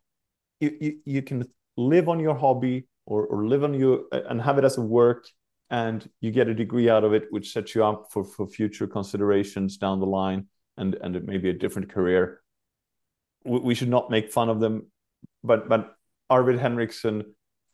you, 0.60 0.76
you, 0.80 0.98
you 1.04 1.22
can 1.22 1.48
live 1.76 2.08
on 2.08 2.20
your 2.20 2.34
hobby 2.34 2.86
or, 3.06 3.26
or 3.26 3.46
live 3.46 3.64
on 3.64 3.74
your 3.74 4.02
and 4.12 4.40
have 4.40 4.58
it 4.58 4.64
as 4.64 4.78
a 4.78 4.82
work 4.82 5.26
and 5.70 6.08
you 6.20 6.30
get 6.30 6.48
a 6.48 6.54
degree 6.54 6.88
out 6.88 7.02
of 7.02 7.14
it 7.14 7.24
which 7.30 7.52
sets 7.52 7.74
you 7.74 7.84
up 7.84 8.08
for, 8.10 8.24
for 8.24 8.46
future 8.46 8.86
considerations 8.86 9.78
down 9.78 9.98
the 9.98 10.06
line 10.06 10.46
and 10.76 10.94
and 11.02 11.24
maybe 11.24 11.48
a 11.48 11.52
different 11.52 11.88
career 11.88 12.40
we, 13.44 13.58
we 13.58 13.74
should 13.74 13.88
not 13.88 14.10
make 14.10 14.30
fun 14.30 14.48
of 14.48 14.60
them 14.60 14.86
but 15.42 15.68
but 15.68 15.94
Arvid 16.30 16.60
Henrikson 16.60 17.24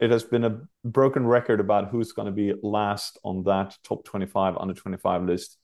it 0.01 0.11
has 0.11 0.25
been 0.25 0.45
a 0.45 0.61
broken 0.85 1.27
record 1.27 1.61
about 1.61 1.89
who's 1.89 2.13
going 2.13 2.27
to 2.27 2.33
be 2.33 2.55
last 2.63 3.19
on 3.25 3.43
that 3.45 3.77
top 3.83 4.05
25 4.05 4.57
under 4.59 4.75
25 4.75 5.25
list 5.25 5.57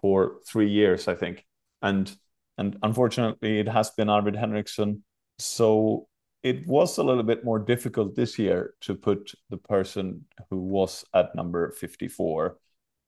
for 0.00 0.38
three 0.46 0.70
years 0.70 1.08
i 1.08 1.14
think. 1.14 1.44
And 1.82 2.14
and 2.56 2.76
unfortunately 2.82 3.60
it 3.60 3.68
has 3.68 3.90
been 3.90 4.08
Arvid 4.08 4.34
Henrikson. 4.34 5.02
So 5.38 6.08
it 6.42 6.66
was 6.66 6.98
a 6.98 7.04
little 7.04 7.22
bit 7.22 7.44
more 7.44 7.60
difficult 7.60 8.16
this 8.16 8.38
year 8.38 8.74
to 8.80 8.94
put 8.96 9.32
the 9.48 9.56
person 9.56 10.24
who 10.50 10.58
was 10.58 11.04
at 11.14 11.34
number 11.36 11.70
54 11.70 12.58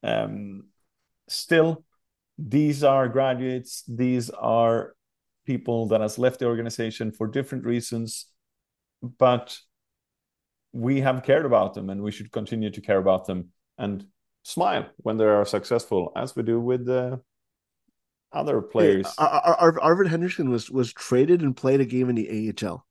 um, 0.03 0.65
still 1.29 1.85
these 2.49 2.83
are 2.83 3.07
graduates. 3.09 3.85
These 3.87 4.31
are 4.31 4.95
people 5.45 5.89
that 5.89 6.01
has 6.01 6.19
left 6.19 6.39
the 6.39 6.47
organization 6.47 7.13
for 7.13 7.27
different 7.27 7.65
reasons. 7.65 8.27
But 9.03 9.59
we 10.73 11.01
have 11.01 11.23
cared 11.23 11.47
about 11.47 11.75
them 11.75 11.91
and 11.91 12.03
we 12.03 12.11
should 12.11 12.31
continue 12.31 12.71
to 12.71 12.81
care 12.81 12.99
about 12.99 13.27
them 13.27 13.49
and 13.79 14.07
smile 14.43 14.87
when 14.99 15.17
they 15.17 15.25
are 15.25 15.45
successful 15.45 16.13
as 16.17 16.35
we 16.35 16.43
do 16.43 16.61
with 16.61 16.87
the 16.87 17.21
other 18.33 18.61
players 18.63 19.13
yeah, 19.19 19.27
Ar- 19.59 19.81
Arvid 19.81 20.07
Henrikson 20.07 20.49
was 20.51 20.71
was 20.71 20.93
traded 20.93 21.43
and 21.43 21.57
played 21.57 21.81
a 21.81 21.85
game 21.85 22.09
in 22.09 22.15
the 22.15 22.55
ahl 22.63 22.87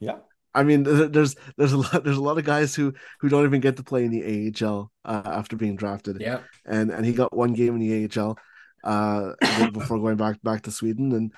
yeah 0.00 0.16
I 0.54 0.64
mean, 0.64 0.82
there's 0.82 1.36
there's 1.56 1.72
a 1.72 1.76
lot 1.76 2.04
there's 2.04 2.16
a 2.16 2.22
lot 2.22 2.38
of 2.38 2.44
guys 2.44 2.74
who 2.74 2.92
who 3.20 3.28
don't 3.28 3.44
even 3.44 3.60
get 3.60 3.76
to 3.76 3.84
play 3.84 4.04
in 4.04 4.10
the 4.10 4.52
AHL 4.64 4.90
uh, 5.04 5.22
after 5.24 5.56
being 5.56 5.76
drafted. 5.76 6.20
Yeah, 6.20 6.40
and 6.66 6.90
and 6.90 7.06
he 7.06 7.12
got 7.12 7.36
one 7.36 7.52
game 7.52 7.76
in 7.76 7.80
the 7.80 8.20
AHL 8.20 8.36
uh, 8.82 9.32
before 9.72 9.98
going 9.98 10.16
back 10.16 10.42
back 10.42 10.62
to 10.62 10.70
Sweden. 10.72 11.12
And 11.12 11.32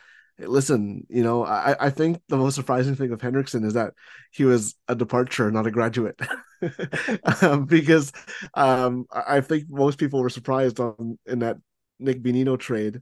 listen, 0.47 1.07
you 1.09 1.23
know, 1.23 1.45
I, 1.45 1.87
I 1.87 1.91
think 1.91 2.21
the 2.29 2.37
most 2.37 2.55
surprising 2.55 2.95
thing 2.95 3.13
of 3.13 3.21
Henrikson 3.21 3.65
is 3.65 3.75
that 3.75 3.95
he 4.31 4.45
was 4.45 4.75
a 4.89 4.95
departure, 4.95 5.51
not 5.51 5.67
a 5.67 5.71
graduate. 5.71 6.19
um, 7.43 7.65
because 7.65 8.13
um, 8.55 9.07
I 9.11 9.41
think 9.41 9.65
most 9.69 9.99
people 9.99 10.21
were 10.21 10.31
surprised 10.31 10.81
on 10.81 11.19
in 11.27 11.41
that 11.41 11.57
Nick 11.99 12.23
Bonino 12.23 12.59
trade 12.59 13.01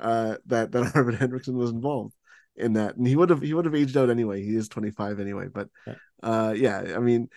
uh, 0.00 0.36
that 0.46 0.72
that 0.72 0.92
Arvid 0.94 1.16
Henrikson 1.16 1.54
was 1.54 1.70
involved 1.70 2.14
in 2.56 2.74
that, 2.74 2.96
and 2.96 3.06
he 3.06 3.16
would 3.16 3.30
have 3.30 3.42
he 3.42 3.54
would 3.54 3.64
have 3.64 3.74
aged 3.74 3.96
out 3.96 4.10
anyway. 4.10 4.42
He 4.42 4.56
is 4.56 4.68
twenty 4.68 4.90
five 4.90 5.20
anyway, 5.20 5.46
but 5.52 5.68
uh, 6.22 6.54
yeah, 6.56 6.94
I 6.96 6.98
mean, 6.98 7.28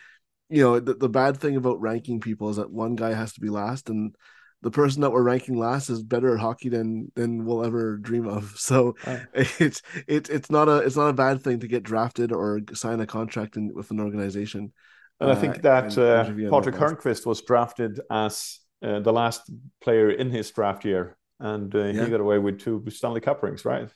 you 0.49 0.63
know, 0.63 0.79
the, 0.79 0.93
the 0.93 1.09
bad 1.09 1.37
thing 1.37 1.55
about 1.55 1.81
ranking 1.81 2.19
people 2.19 2.49
is 2.49 2.57
that 2.57 2.71
one 2.71 2.95
guy 2.95 3.13
has 3.13 3.33
to 3.33 3.41
be 3.41 3.49
last, 3.49 3.89
and 3.89 4.15
the 4.61 4.71
person 4.71 5.01
that 5.01 5.11
we're 5.11 5.23
ranking 5.23 5.57
last 5.57 5.89
is 5.89 6.03
better 6.03 6.33
at 6.33 6.39
hockey 6.39 6.69
than 6.69 7.11
than 7.15 7.45
we'll 7.45 7.65
ever 7.65 7.97
dream 7.97 8.27
of. 8.27 8.53
So 8.57 8.95
right. 9.07 9.21
it's 9.33 9.81
it's 10.07 10.29
it's 10.29 10.49
not 10.51 10.69
a 10.69 10.77
it's 10.77 10.95
not 10.95 11.09
a 11.09 11.13
bad 11.13 11.41
thing 11.41 11.59
to 11.59 11.67
get 11.67 11.83
drafted 11.83 12.31
or 12.31 12.61
sign 12.73 12.99
a 13.01 13.07
contract 13.07 13.57
in, 13.57 13.73
with 13.73 13.91
an 13.91 13.99
organization. 13.99 14.71
And 15.19 15.31
I 15.31 15.35
think 15.35 15.57
uh, 15.57 15.61
that 15.61 15.97
in- 15.97 16.03
uh, 16.03 16.25
Patrik 16.51 16.75
about 16.75 16.99
Hörnqvist 16.99 17.25
was 17.25 17.41
drafted 17.41 17.99
as 18.09 18.59
uh, 18.83 18.99
the 18.99 19.13
last 19.13 19.49
player 19.83 20.09
in 20.09 20.31
his 20.31 20.49
draft 20.51 20.85
year, 20.85 21.17
and 21.39 21.73
uh, 21.75 21.85
Yeah. 21.85 22.05
he 22.05 22.11
got 22.11 22.19
away 22.19 22.39
with 22.39 22.59
two 22.59 22.83
Stanley 22.89 23.21
Cup 23.21 23.43
rings, 23.43 23.65
right? 23.65 23.89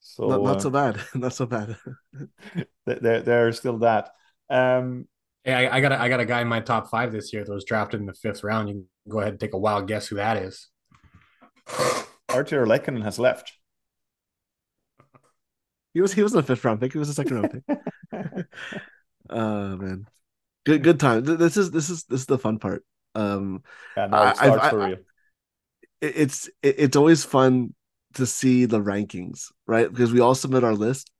So 0.00 0.28
not, 0.28 0.42
not 0.42 0.56
uh, 0.56 0.60
so 0.60 0.70
bad. 0.70 1.00
not 1.14 1.32
so 1.32 1.46
bad. 1.46 1.76
th- 2.56 2.68
there, 3.00 3.22
there's 3.22 3.58
still 3.58 3.78
that. 3.78 4.10
Um, 4.50 5.08
Hey, 5.44 5.52
I, 5.68 5.76
I 5.76 5.80
got 5.80 5.92
a, 5.92 6.00
I 6.00 6.08
got 6.08 6.20
a 6.20 6.24
guy 6.24 6.40
in 6.40 6.48
my 6.48 6.60
top 6.60 6.88
five 6.90 7.12
this 7.12 7.32
year 7.32 7.44
that 7.44 7.52
was 7.52 7.64
drafted 7.64 8.00
in 8.00 8.06
the 8.06 8.14
fifth 8.14 8.42
round. 8.42 8.68
You 8.68 8.74
can 8.76 8.86
go 9.08 9.20
ahead 9.20 9.32
and 9.32 9.40
take 9.40 9.52
a 9.52 9.58
wild 9.58 9.86
guess 9.86 10.06
who 10.08 10.16
that 10.16 10.38
is. 10.38 10.68
Archer 12.30 12.64
Lekkonen 12.66 13.02
has 13.04 13.18
left. 13.18 13.52
He 15.92 16.00
was 16.00 16.12
he 16.12 16.22
was 16.22 16.32
in 16.32 16.38
the 16.38 16.42
fifth 16.42 16.64
round 16.64 16.80
pick. 16.80 16.92
He 16.92 16.98
was 16.98 17.08
the 17.08 17.14
second 17.14 17.36
round 17.36 17.50
pick. 17.52 18.46
Oh 19.30 19.76
man, 19.76 20.06
good 20.64 20.82
good 20.82 20.98
time. 20.98 21.22
This 21.24 21.56
is 21.56 21.70
this 21.70 21.90
is 21.90 22.04
this 22.04 22.20
is 22.20 22.26
the 22.26 22.38
fun 22.38 22.58
part. 22.58 22.84
Um, 23.14 23.62
Yeah, 23.96 24.06
now 24.06 24.30
it 24.30 24.36
starts 24.36 24.64
I- 24.64 24.70
for 24.70 24.80
I- 24.80 24.86
real. 24.88 24.98
it- 26.00 26.16
it's 26.16 26.48
it- 26.62 26.74
it's 26.78 26.96
always 26.96 27.22
fun 27.24 27.74
to 28.14 28.26
see 28.26 28.64
the 28.64 28.80
rankings, 28.80 29.52
right? 29.66 29.88
Because 29.90 30.12
we 30.12 30.20
all 30.20 30.34
submit 30.34 30.64
our 30.64 30.74
list, 30.74 31.10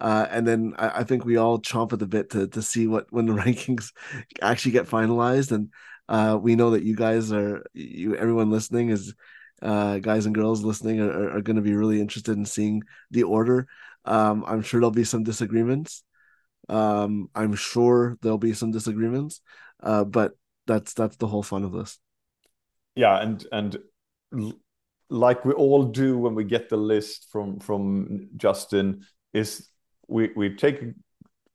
uh, 0.00 0.26
and 0.30 0.46
then 0.46 0.74
I, 0.78 1.00
I 1.00 1.04
think 1.04 1.24
we 1.24 1.36
all 1.36 1.60
chomp 1.60 1.92
at 1.92 1.98
the 1.98 2.06
bit 2.06 2.30
to 2.30 2.48
to 2.48 2.62
see 2.62 2.86
what 2.86 3.06
when 3.10 3.26
the 3.26 3.32
rankings 3.42 3.92
actually 4.40 4.72
get 4.72 4.86
finalized. 4.86 5.52
And 5.52 5.72
uh, 6.08 6.38
we 6.40 6.54
know 6.54 6.70
that 6.70 6.84
you 6.84 6.94
guys 6.94 7.32
are 7.32 7.64
you 7.74 8.16
everyone 8.16 8.50
listening 8.50 8.90
is 8.90 9.14
uh, 9.60 9.98
guys 9.98 10.26
and 10.26 10.34
girls 10.34 10.62
listening 10.62 11.00
are, 11.00 11.36
are, 11.36 11.40
going 11.40 11.56
to 11.56 11.62
be 11.62 11.74
really 11.74 12.00
interested 12.00 12.36
in 12.36 12.44
seeing 12.44 12.80
the 13.10 13.24
order. 13.24 13.66
Um, 14.04 14.44
I'm 14.46 14.62
sure 14.62 14.78
there'll 14.80 14.92
be 14.92 15.02
some 15.02 15.24
disagreements. 15.24 16.04
Um, 16.68 17.28
I'm 17.34 17.54
sure 17.54 18.18
there'll 18.22 18.38
be 18.38 18.52
some 18.52 18.70
disagreements, 18.70 19.40
uh, 19.82 20.04
but 20.04 20.32
that's 20.68 20.94
that's 20.94 21.16
the 21.16 21.26
whole 21.26 21.42
fun 21.42 21.64
of 21.64 21.72
this. 21.72 21.98
yeah 22.94 23.20
and 23.20 23.46
and 23.50 23.78
like 25.10 25.44
we 25.44 25.54
all 25.54 25.84
do 25.84 26.18
when 26.18 26.34
we 26.34 26.44
get 26.44 26.68
the 26.68 26.76
list 26.76 27.28
from 27.32 27.58
from 27.58 28.28
justin 28.36 29.00
is 29.32 29.68
we 30.08 30.30
we 30.36 30.54
take 30.54 30.80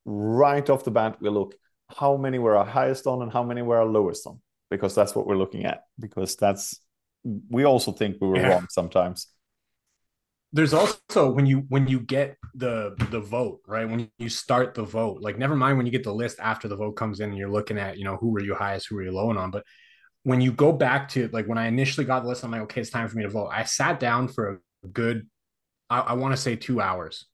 right 0.06 0.70
off 0.70 0.84
the 0.84 0.92
bat 0.92 1.18
we 1.22 1.30
look 1.30 1.56
how 1.98 2.18
many 2.18 2.40
were 2.40 2.56
our 2.58 2.66
highest 2.66 3.08
on 3.08 3.22
and 3.22 3.32
how 3.32 3.44
many 3.44 3.62
were 3.62 3.78
our 3.78 3.86
lowest 3.86 4.26
on 4.28 4.40
because 4.70 4.96
that's 4.96 5.16
what 5.16 5.28
we're 5.28 5.38
looking 5.38 5.66
at 5.66 5.84
because 6.00 6.36
that's 6.36 6.80
we 7.50 7.64
also 7.66 7.92
think 7.92 8.18
we 8.20 8.28
were 8.28 8.38
Yeah. 8.38 8.50
wrong 8.50 8.68
sometimes. 8.70 9.28
There's 10.52 10.74
also 10.74 11.32
when 11.32 11.46
you 11.48 11.66
when 11.70 11.88
you 11.88 12.00
get 12.00 12.38
the 12.54 12.96
the 13.10 13.20
vote 13.20 13.62
right? 13.68 13.90
When 13.90 14.10
you 14.20 14.30
start 14.30 14.76
the 14.76 14.84
vote 14.84 15.22
like 15.22 15.38
never 15.38 15.56
mind 15.56 15.78
when 15.78 15.86
you 15.88 15.92
get 15.92 16.04
the 16.04 16.14
list 16.14 16.40
after 16.40 16.68
the 16.68 16.76
vote 16.76 16.94
comes 16.94 17.20
in 17.22 17.30
and 17.30 17.38
you're 17.38 17.50
looking 17.52 17.80
at 17.80 17.98
you 17.98 18.04
know 18.04 18.18
who 18.18 18.30
were 18.30 18.42
you 18.42 18.54
highest 18.54 18.88
who 18.88 18.96
were 18.96 19.04
you 19.04 19.12
low 19.12 19.30
on 19.30 19.52
but 19.52 19.64
when 20.24 20.42
you 20.42 20.52
go 20.52 20.72
back 20.72 21.10
to 21.10 21.28
like 21.34 21.48
when 21.48 21.58
i 21.58 21.68
initially 21.68 22.06
got 22.06 22.22
the 22.22 22.30
list 22.30 22.44
i'm 22.44 22.52
like 22.52 22.62
okay 22.62 22.82
it's 22.82 22.92
time 22.92 23.08
for 23.08 23.18
me 23.18 23.24
to 23.24 23.30
vote. 23.30 23.50
I 23.52 23.64
sat 23.64 24.00
down 24.00 24.28
for 24.28 24.62
a 24.84 24.88
good 24.88 25.28
i, 25.90 26.00
I 26.00 26.14
want 26.14 26.34
to 26.36 26.42
say 26.42 26.56
two 26.56 26.80
hours 26.80 27.26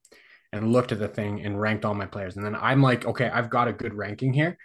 and 0.51 0.71
looked 0.71 0.91
at 0.91 0.99
the 0.99 1.07
thing 1.07 1.43
and 1.45 1.59
ranked 1.59 1.85
all 1.85 1.93
my 1.93 2.05
players 2.05 2.35
and 2.35 2.45
then 2.45 2.55
i'm 2.55 2.81
like 2.81 3.05
okay 3.05 3.29
i've 3.29 3.49
got 3.49 3.67
a 3.67 3.73
good 3.73 3.93
ranking 3.93 4.33
here 4.33 4.57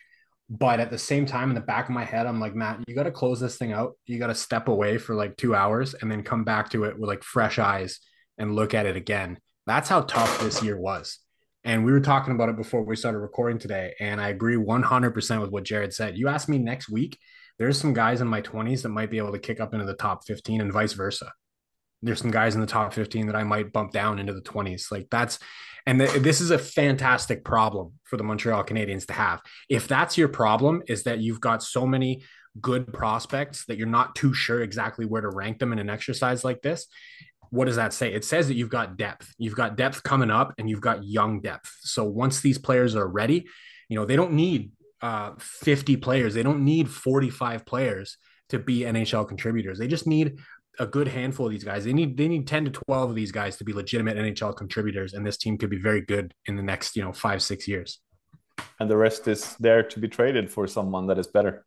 but 0.50 0.80
at 0.80 0.90
the 0.90 0.98
same 0.98 1.24
time 1.24 1.50
in 1.50 1.54
the 1.54 1.60
back 1.60 1.86
of 1.86 1.94
my 1.94 2.04
head 2.04 2.26
i'm 2.26 2.40
like 2.40 2.54
matt 2.54 2.78
you 2.86 2.94
got 2.94 3.04
to 3.04 3.10
close 3.10 3.40
this 3.40 3.56
thing 3.56 3.72
out 3.72 3.92
you 4.06 4.18
got 4.18 4.26
to 4.28 4.34
step 4.34 4.68
away 4.68 4.98
for 4.98 5.14
like 5.14 5.36
two 5.36 5.54
hours 5.54 5.94
and 5.94 6.10
then 6.10 6.22
come 6.22 6.44
back 6.44 6.70
to 6.70 6.84
it 6.84 6.98
with 6.98 7.08
like 7.08 7.22
fresh 7.22 7.58
eyes 7.58 8.00
and 8.38 8.54
look 8.54 8.74
at 8.74 8.86
it 8.86 8.96
again. 8.96 9.38
That's 9.66 9.88
how 9.88 10.02
tough 10.02 10.40
this 10.40 10.62
year 10.62 10.78
was. 10.78 11.18
And 11.64 11.84
we 11.84 11.92
were 11.92 12.00
talking 12.00 12.34
about 12.34 12.50
it 12.50 12.56
before 12.56 12.82
we 12.82 12.96
started 12.96 13.18
recording 13.18 13.58
today. 13.58 13.94
And 14.00 14.20
I 14.20 14.28
agree 14.28 14.56
100% 14.56 15.40
with 15.40 15.50
what 15.50 15.64
Jared 15.64 15.94
said. 15.94 16.18
You 16.18 16.28
asked 16.28 16.48
me 16.48 16.58
next 16.58 16.90
week, 16.90 17.18
there's 17.58 17.80
some 17.80 17.94
guys 17.94 18.20
in 18.20 18.28
my 18.28 18.42
20s 18.42 18.82
that 18.82 18.90
might 18.90 19.10
be 19.10 19.18
able 19.18 19.32
to 19.32 19.38
kick 19.38 19.60
up 19.60 19.72
into 19.72 19.86
the 19.86 19.94
top 19.94 20.26
15 20.26 20.60
and 20.60 20.72
vice 20.72 20.92
versa. 20.92 21.32
There's 22.04 22.20
some 22.20 22.30
guys 22.30 22.54
in 22.54 22.60
the 22.60 22.66
top 22.66 22.92
15 22.92 23.26
that 23.26 23.36
I 23.36 23.44
might 23.44 23.72
bump 23.72 23.92
down 23.92 24.18
into 24.18 24.32
the 24.32 24.40
20s. 24.40 24.90
Like 24.90 25.08
that's, 25.10 25.38
and 25.86 25.98
th- 25.98 26.22
this 26.22 26.40
is 26.40 26.50
a 26.50 26.58
fantastic 26.58 27.44
problem 27.44 27.94
for 28.04 28.16
the 28.16 28.24
Montreal 28.24 28.64
Canadiens 28.64 29.06
to 29.06 29.12
have. 29.12 29.40
If 29.68 29.88
that's 29.88 30.16
your 30.16 30.28
problem, 30.28 30.82
is 30.86 31.04
that 31.04 31.18
you've 31.18 31.40
got 31.40 31.62
so 31.62 31.86
many 31.86 32.22
good 32.60 32.92
prospects 32.92 33.64
that 33.66 33.78
you're 33.78 33.86
not 33.86 34.14
too 34.14 34.32
sure 34.32 34.62
exactly 34.62 35.06
where 35.06 35.22
to 35.22 35.28
rank 35.28 35.58
them 35.58 35.72
in 35.72 35.80
an 35.80 35.90
exercise 35.90 36.44
like 36.44 36.62
this 36.62 36.86
what 37.54 37.66
does 37.66 37.76
that 37.76 37.92
say? 37.92 38.12
It 38.12 38.24
says 38.24 38.48
that 38.48 38.54
you've 38.54 38.68
got 38.68 38.96
depth. 38.96 39.32
You've 39.38 39.54
got 39.54 39.76
depth 39.76 40.02
coming 40.02 40.30
up 40.30 40.54
and 40.58 40.68
you've 40.68 40.80
got 40.80 41.04
young 41.04 41.40
depth. 41.40 41.72
So 41.82 42.02
once 42.02 42.40
these 42.40 42.58
players 42.58 42.96
are 42.96 43.06
ready, 43.06 43.46
you 43.88 43.96
know, 43.96 44.04
they 44.04 44.16
don't 44.16 44.32
need 44.32 44.72
uh, 45.00 45.32
50 45.38 45.96
players. 45.98 46.34
They 46.34 46.42
don't 46.42 46.64
need 46.64 46.90
45 46.90 47.64
players 47.64 48.16
to 48.48 48.58
be 48.58 48.80
NHL 48.80 49.28
contributors. 49.28 49.78
They 49.78 49.86
just 49.86 50.06
need 50.06 50.40
a 50.78 50.86
good 50.86 51.08
handful 51.08 51.46
of 51.46 51.52
these 51.52 51.64
guys. 51.64 51.84
They 51.84 51.92
need 51.92 52.16
they 52.16 52.28
need 52.28 52.46
10 52.46 52.64
to 52.66 52.70
12 52.70 53.10
of 53.10 53.16
these 53.16 53.32
guys 53.32 53.56
to 53.56 53.64
be 53.64 53.72
legitimate 53.72 54.16
NHL 54.16 54.56
contributors 54.56 55.14
and 55.14 55.26
this 55.26 55.36
team 55.36 55.56
could 55.58 55.70
be 55.70 55.78
very 55.80 56.00
good 56.00 56.34
in 56.46 56.56
the 56.56 56.62
next, 56.62 56.96
you 56.96 57.02
know, 57.02 57.12
5 57.12 57.42
6 57.42 57.68
years. 57.68 58.00
and 58.80 58.90
the 58.90 58.96
rest 58.96 59.26
is 59.28 59.56
there 59.60 59.82
to 59.82 59.98
be 60.00 60.08
traded 60.08 60.50
for 60.50 60.66
someone 60.66 61.06
that 61.08 61.18
is 61.18 61.26
better 61.26 61.64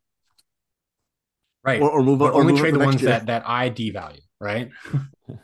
Right. 1.64 1.82
Or, 1.82 1.90
or 1.90 2.02
move 2.02 2.22
on. 2.22 2.30
or 2.30 2.34
only 2.40 2.52
move 2.52 2.60
trade 2.60 2.72
to 2.72 2.78
the 2.78 2.84
next 2.84 2.94
ones 2.94 3.02
year. 3.02 3.10
that 3.10 3.26
that 3.26 3.42
I 3.46 3.68
devalue, 3.70 4.20
right? 4.40 4.70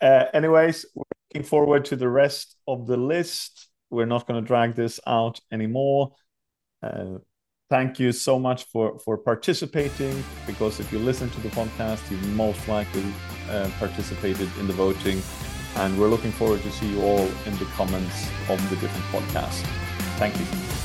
Uh, 0.00 0.24
anyways, 0.34 0.84
we're 0.96 1.04
looking 1.32 1.48
forward 1.48 1.84
to 1.84 1.94
the 1.94 2.08
rest 2.08 2.56
of 2.66 2.88
the 2.88 2.96
list. 2.96 3.68
We're 3.88 4.04
not 4.06 4.26
going 4.26 4.42
to 4.42 4.46
drag 4.46 4.74
this 4.74 4.98
out 5.06 5.38
anymore. 5.52 6.14
Uh, 6.82 7.18
thank 7.72 7.98
you 7.98 8.12
so 8.12 8.38
much 8.38 8.64
for 8.64 8.98
for 8.98 9.16
participating. 9.16 10.14
Because 10.46 10.78
if 10.78 10.92
you 10.92 10.98
listen 10.98 11.30
to 11.30 11.40
the 11.40 11.48
podcast, 11.60 12.02
you 12.10 12.18
most 12.44 12.68
likely 12.68 13.06
uh, 13.48 13.70
participated 13.78 14.48
in 14.60 14.66
the 14.66 14.76
voting, 14.84 15.22
and 15.76 15.98
we're 15.98 16.12
looking 16.14 16.32
forward 16.32 16.62
to 16.62 16.70
see 16.70 16.88
you 16.92 17.00
all 17.00 17.26
in 17.48 17.54
the 17.62 17.68
comments 17.78 18.28
of 18.52 18.58
the 18.70 18.76
different 18.76 19.06
podcasts. 19.14 19.64
Thank 20.20 20.38
you. 20.38 20.81